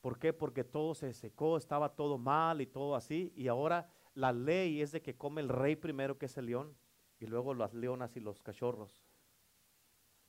[0.00, 0.32] ¿Por qué?
[0.32, 3.32] Porque todo se secó, estaba todo mal y todo así.
[3.36, 6.76] Y ahora la ley es de que come el rey primero, que es el león,
[7.20, 9.04] y luego las leonas y los cachorros.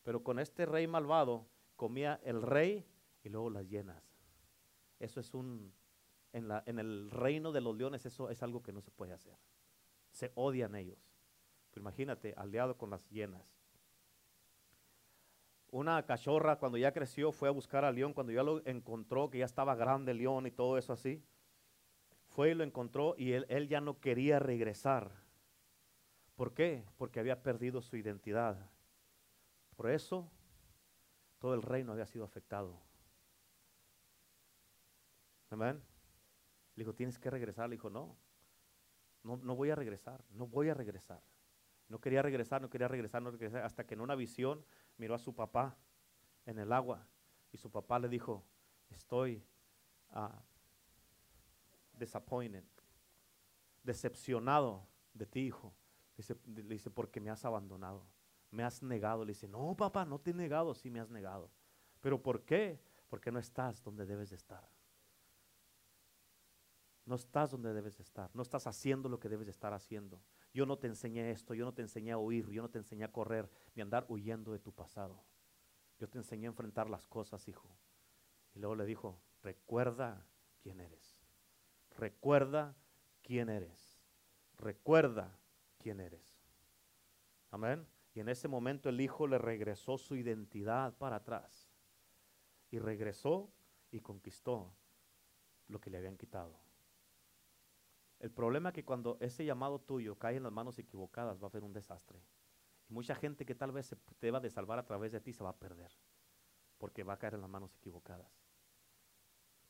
[0.04, 2.86] Pero con este rey malvado comía el rey
[3.24, 4.04] y luego las llenas.
[5.00, 5.74] Eso es un,
[6.32, 9.14] en, la, en el reino de los leones, eso es algo que no se puede
[9.14, 9.36] hacer.
[10.12, 11.13] Se odian ellos.
[11.74, 13.42] Pero imagínate, aliado con las llenas.
[15.72, 19.40] Una cachorra cuando ya creció fue a buscar al león, cuando ya lo encontró, que
[19.40, 21.24] ya estaba grande el león y todo eso así,
[22.30, 25.12] fue y lo encontró y él, él ya no quería regresar.
[26.36, 26.86] ¿Por qué?
[26.98, 28.70] Porque había perdido su identidad.
[29.76, 30.30] Por eso
[31.40, 32.80] todo el reino había sido afectado.
[35.50, 35.82] Amén.
[36.76, 37.68] Le dijo, tienes que regresar.
[37.68, 38.16] Le dijo, no,
[39.24, 41.22] no, no voy a regresar, no voy a regresar.
[41.90, 44.66] No quería regresar, no quería regresar, no regresar, hasta que en una visión
[44.98, 45.78] miró a su papá
[46.46, 47.08] en el agua
[47.52, 48.44] y su papá le dijo,
[48.90, 49.44] estoy
[50.12, 50.28] uh,
[51.94, 52.64] disappointed,
[53.84, 55.74] decepcionado de ti, hijo.
[56.18, 58.06] Dice, le dice, porque me has abandonado,
[58.52, 59.26] me has negado.
[59.26, 61.52] Le dice, no, papá, no te he negado, sí me has negado.
[62.02, 62.80] ¿Pero por qué?
[63.10, 64.68] Porque no estás donde debes de estar.
[67.06, 70.22] No estás donde debes de estar, no estás haciendo lo que debes de estar haciendo.
[70.54, 73.04] Yo no te enseñé esto, yo no te enseñé a huir, yo no te enseñé
[73.04, 75.24] a correr ni a andar huyendo de tu pasado.
[76.00, 77.76] Yo te enseñé a enfrentar las cosas, hijo.
[78.54, 80.28] Y luego le dijo, recuerda
[80.62, 81.18] quién eres.
[81.98, 82.76] Recuerda
[83.24, 84.00] quién eres.
[84.58, 85.40] Recuerda
[85.80, 86.40] quién eres.
[87.50, 87.88] Amén.
[88.14, 91.72] Y en ese momento el hijo le regresó su identidad para atrás.
[92.70, 93.52] Y regresó
[93.92, 94.76] y conquistó
[95.68, 96.63] lo que le habían quitado.
[98.24, 101.50] El problema es que cuando ese llamado tuyo cae en las manos equivocadas va a
[101.50, 102.24] haber un desastre.
[102.88, 105.44] Y mucha gente que tal vez se deba de salvar a través de ti se
[105.44, 105.92] va a perder.
[106.78, 108.32] Porque va a caer en las manos equivocadas.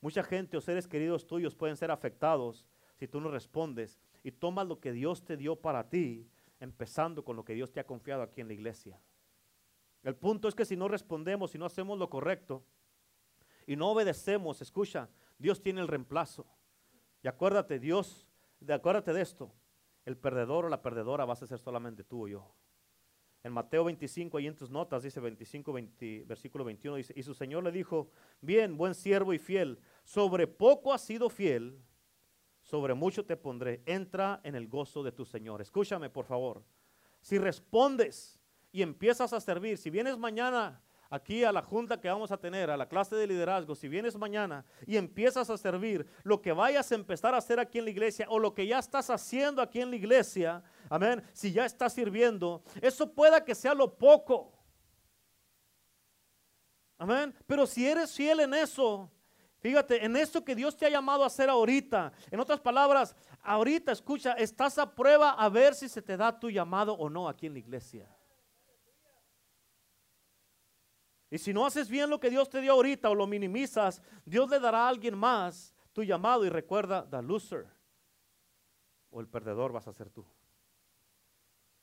[0.01, 4.68] Mucha gente o seres queridos tuyos pueden ser afectados si tú no respondes y tomas
[4.68, 6.30] lo que Dios te dio para ti,
[6.60, 9.01] empezando con lo que Dios te ha confiado aquí en la iglesia.
[10.04, 12.64] El punto es que si no respondemos, si no hacemos lo correcto
[13.66, 16.45] y no obedecemos, escucha, Dios tiene el reemplazo.
[17.24, 18.28] Y acuérdate, Dios
[18.66, 19.51] de, acuérdate de esto,
[20.05, 22.55] el perdedor o la perdedora vas a ser solamente tú o yo.
[23.43, 25.74] En Mateo 25, ahí en tus notas, dice 25,
[26.26, 28.09] versículo 21, dice, y su Señor le dijo,
[28.39, 31.78] bien, buen siervo y fiel, sobre poco has sido fiel,
[32.61, 35.61] sobre mucho te pondré, entra en el gozo de tu Señor.
[35.61, 36.64] Escúchame, por favor.
[37.20, 38.39] Si respondes
[38.72, 40.82] y empiezas a servir, si vienes mañana
[41.14, 44.18] aquí a la junta que vamos a tener, a la clase de liderazgo, si vienes
[44.18, 47.91] mañana y empiezas a servir, lo que vayas a empezar a hacer aquí en la
[47.91, 51.93] iglesia o lo que ya estás haciendo aquí en la iglesia, amén, si ya estás
[51.93, 54.53] sirviendo, eso pueda que sea lo poco.
[56.97, 59.11] Amén, pero si eres fiel en eso,
[59.59, 62.11] Fíjate, en eso que Dios te ha llamado a hacer ahorita.
[62.30, 66.49] En otras palabras, ahorita escucha, estás a prueba a ver si se te da tu
[66.49, 68.14] llamado o no aquí en la iglesia.
[71.34, 74.47] Y si no haces bien lo que Dios te dio ahorita o lo minimizas, Dios
[74.51, 77.65] le dará a alguien más tu llamado y recuerda, the loser
[79.09, 80.23] o el perdedor vas a ser tú.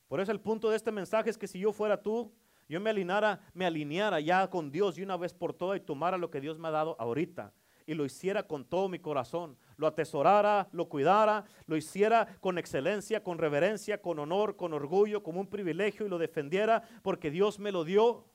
[0.07, 2.33] Por eso el punto de este mensaje es que si yo fuera tú,
[2.69, 6.17] yo me alineara, me alineara ya con Dios y una vez por todas y tomara
[6.17, 7.53] lo que Dios me ha dado ahorita
[7.85, 13.21] y lo hiciera con todo mi corazón, lo atesorara, lo cuidara, lo hiciera con excelencia,
[13.21, 17.73] con reverencia, con honor, con orgullo, como un privilegio y lo defendiera porque Dios me
[17.73, 18.30] lo dio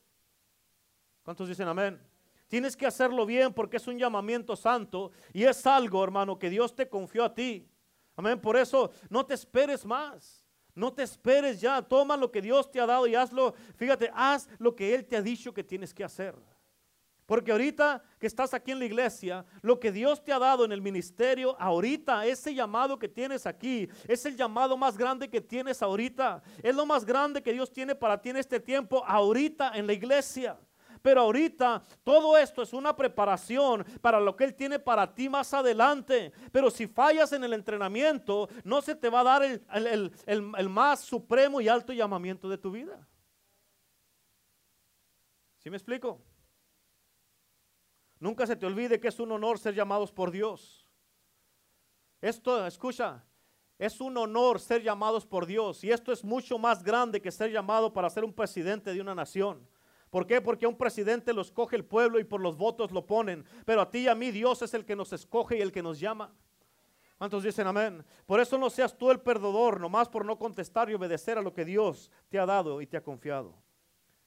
[1.26, 2.00] ¿Cuántos dicen amén?
[2.46, 6.72] Tienes que hacerlo bien porque es un llamamiento santo y es algo, hermano, que Dios
[6.72, 7.68] te confió a ti.
[8.14, 8.40] Amén.
[8.40, 10.46] Por eso no te esperes más.
[10.72, 11.82] No te esperes ya.
[11.82, 13.56] Toma lo que Dios te ha dado y hazlo.
[13.74, 16.36] Fíjate, haz lo que Él te ha dicho que tienes que hacer.
[17.26, 20.70] Porque ahorita que estás aquí en la iglesia, lo que Dios te ha dado en
[20.70, 25.82] el ministerio, ahorita, ese llamado que tienes aquí, es el llamado más grande que tienes
[25.82, 26.40] ahorita.
[26.62, 29.92] Es lo más grande que Dios tiene para ti en este tiempo, ahorita en la
[29.92, 30.56] iglesia.
[31.06, 35.54] Pero ahorita todo esto es una preparación para lo que Él tiene para ti más
[35.54, 36.32] adelante.
[36.50, 41.02] Pero si fallas en el entrenamiento, no se te va a dar el, el más
[41.02, 43.06] supremo y alto llamamiento de tu vida.
[45.58, 46.20] ¿Sí me explico?
[48.18, 50.88] Nunca se te olvide que es un honor ser llamados por Dios.
[52.20, 53.24] Esto, escucha,
[53.78, 57.52] es un honor ser llamados por Dios y esto es mucho más grande que ser
[57.52, 59.68] llamado para ser un presidente de una nación.
[60.16, 60.40] ¿Por qué?
[60.40, 63.44] Porque a un presidente lo escoge el pueblo y por los votos lo ponen.
[63.66, 65.82] Pero a ti y a mí Dios es el que nos escoge y el que
[65.82, 66.34] nos llama.
[67.18, 68.02] ¿Cuántos dicen amén?
[68.24, 71.52] Por eso no seas tú el perdedor, nomás por no contestar y obedecer a lo
[71.52, 73.62] que Dios te ha dado y te ha confiado.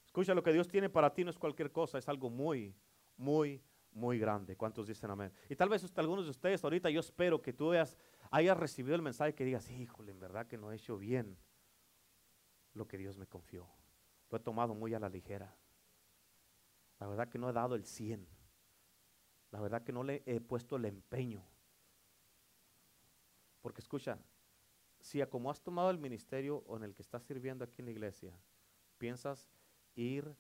[0.06, 2.76] Escucha, lo que Dios tiene para ti no es cualquier cosa, es algo muy,
[3.18, 3.60] muy,
[3.92, 4.56] muy grande.
[4.56, 5.34] ¿Cuántos dicen amén?
[5.50, 7.98] Y tal vez algunos de ustedes ahorita yo espero que tú hayas,
[8.30, 11.36] hayas recibido el mensaje que digas, híjole, en verdad que no he hecho bien
[12.76, 13.68] lo que Dios me confió.
[14.30, 15.52] Lo he tomado muy a la ligera.
[17.00, 18.28] La verdad que no he dado el 100.
[19.52, 21.44] La verdad que no le he puesto el empeño.
[23.62, 24.20] Porque escucha,
[25.00, 27.86] si a como has tomado el ministerio o en el que estás sirviendo aquí en
[27.86, 28.34] la iglesia,
[28.98, 29.50] piensas
[29.96, 30.36] ir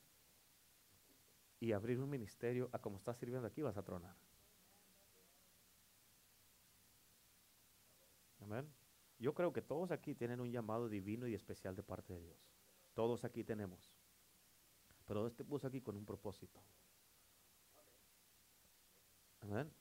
[1.60, 4.16] y abrir un ministerio a como estás sirviendo aquí, vas a tronar.
[8.41, 8.72] Amén.
[9.18, 12.38] Yo creo que todos aquí tienen un llamado divino y especial de parte de Dios.
[12.93, 13.91] Todos aquí tenemos.
[15.10, 16.62] Pero Dios te puso aquí con un propósito.
[19.39, 19.74] Amén.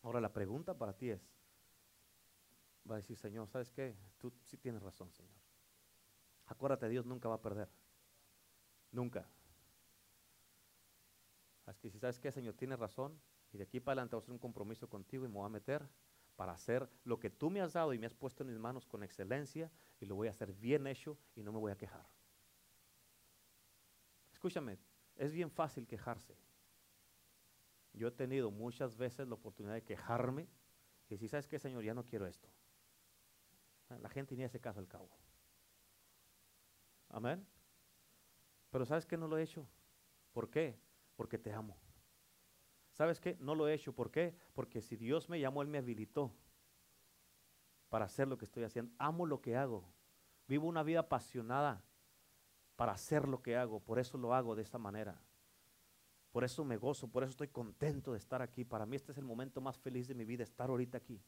[0.00, 1.28] Ahora la pregunta para ti es,
[2.88, 3.96] va a decir, Señor, ¿sabes qué?
[4.18, 5.34] Tú sí tienes razón, Señor.
[6.46, 7.68] Acuérdate, Dios nunca va a perder.
[8.92, 9.28] Nunca.
[11.66, 13.20] Así que si sabes que, Señor, tienes razón,
[13.52, 15.48] y de aquí para adelante voy a hacer un compromiso contigo y me voy a
[15.48, 15.84] meter
[16.36, 18.86] para hacer lo que tú me has dado y me has puesto en mis manos
[18.86, 22.06] con excelencia y lo voy a hacer bien hecho y no me voy a quejar.
[24.38, 24.78] Escúchame,
[25.16, 26.36] es bien fácil quejarse.
[27.92, 30.48] Yo he tenido muchas veces la oportunidad de quejarme
[31.08, 31.82] y decir, ¿sabes qué, Señor?
[31.82, 32.48] Ya no quiero esto.
[34.00, 35.10] La gente ni hace caso al cabo.
[37.08, 37.44] Amén.
[38.70, 39.66] Pero ¿sabes qué no lo he hecho?
[40.32, 40.78] ¿Por qué?
[41.18, 41.76] porque te amo.
[42.92, 43.36] ¿Sabes qué?
[43.40, 43.92] No lo he hecho.
[43.92, 44.36] ¿Por qué?
[44.54, 46.32] Porque si Dios me llamó, Él me habilitó
[47.88, 48.94] para hacer lo que estoy haciendo.
[48.98, 49.92] Amo lo que hago.
[50.46, 51.82] Vivo una vida apasionada
[52.78, 53.80] para hacer lo que hago.
[53.80, 55.20] Por eso lo hago de esta manera.
[56.30, 58.64] Por eso me gozo, por eso estoy contento de estar aquí.
[58.64, 61.20] Para mí este es el momento más feliz de mi vida, estar ahorita aquí.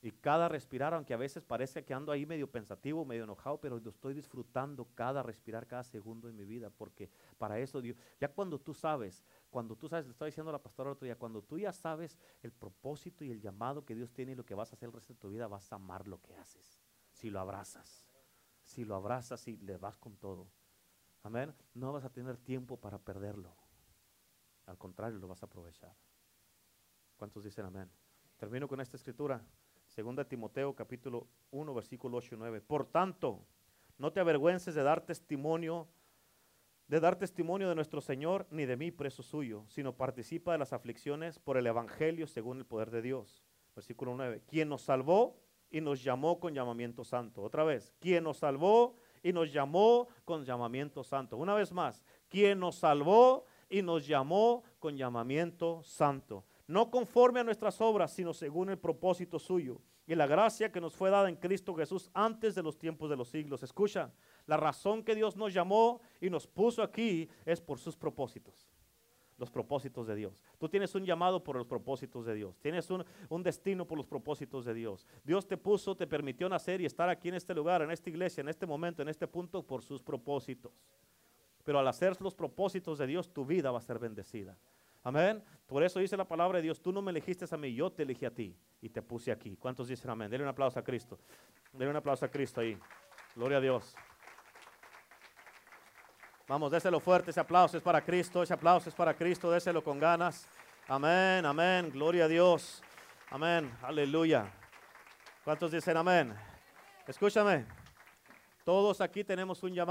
[0.00, 3.78] Y cada respirar, aunque a veces parece que ando ahí medio pensativo, medio enojado, pero
[3.78, 8.26] lo estoy disfrutando cada respirar, cada segundo de mi vida, porque para eso Dios, ya
[8.26, 11.14] cuando tú sabes, cuando tú sabes, le estaba diciendo a la pastora el otro día,
[11.14, 14.56] cuando tú ya sabes el propósito y el llamado que Dios tiene y lo que
[14.56, 16.80] vas a hacer el resto de tu vida, vas a amar lo que haces,
[17.12, 18.04] si lo abrazas,
[18.72, 20.48] si lo abrazas y le vas con todo.
[21.22, 21.54] Amén.
[21.74, 23.54] No vas a tener tiempo para perderlo.
[24.66, 25.94] Al contrario, lo vas a aprovechar.
[27.16, 27.90] ¿Cuántos dicen amén?
[28.38, 29.44] Termino con esta escritura.
[29.86, 32.60] Segunda Timoteo capítulo 1 versículo 8 y 9.
[32.62, 33.44] Por tanto,
[33.98, 35.88] no te avergüences de dar testimonio
[36.88, 40.72] de dar testimonio de nuestro Señor ni de mí preso suyo, sino participa de las
[40.72, 43.42] aflicciones por el evangelio según el poder de Dios.
[43.74, 44.42] Versículo 9.
[44.46, 45.41] Quien nos salvó
[45.72, 47.42] y nos llamó con llamamiento santo.
[47.42, 48.94] Otra vez, quien nos salvó
[49.24, 51.36] y nos llamó con llamamiento santo.
[51.36, 57.44] Una vez más, quien nos salvó y nos llamó con llamamiento santo no conforme a
[57.44, 61.36] nuestras obras, sino según el propósito suyo y la gracia que nos fue dada en
[61.36, 63.62] Cristo Jesús antes de los tiempos de los siglos.
[63.62, 64.10] Escucha,
[64.46, 68.71] la razón que Dios nos llamó y nos puso aquí es por sus propósitos.
[69.42, 70.40] Los propósitos de Dios.
[70.56, 72.60] Tú tienes un llamado por los propósitos de Dios.
[72.60, 75.04] Tienes un, un destino por los propósitos de Dios.
[75.24, 78.40] Dios te puso, te permitió nacer y estar aquí en este lugar, en esta iglesia,
[78.40, 80.70] en este momento, en este punto, por sus propósitos.
[81.64, 84.56] Pero al hacer los propósitos de Dios, tu vida va a ser bendecida.
[85.02, 85.42] Amén.
[85.66, 88.04] Por eso dice la palabra de Dios, tú no me elegiste a mí, yo te
[88.04, 89.56] elegí a ti y te puse aquí.
[89.56, 90.30] ¿Cuántos dicen amén?
[90.30, 91.18] Denle un aplauso a Cristo.
[91.72, 92.78] Denle un aplauso a Cristo ahí.
[93.34, 93.96] Gloria a Dios.
[96.48, 99.98] Vamos, déselo fuerte, ese aplauso es para Cristo, ese aplauso es para Cristo, déselo con
[99.98, 100.46] ganas.
[100.88, 102.82] Amén, amén, gloria a Dios.
[103.30, 104.52] Amén, aleluya.
[105.44, 106.34] ¿Cuántos dicen amén?
[107.06, 107.64] Escúchame,
[108.64, 109.90] todos aquí tenemos un llamado.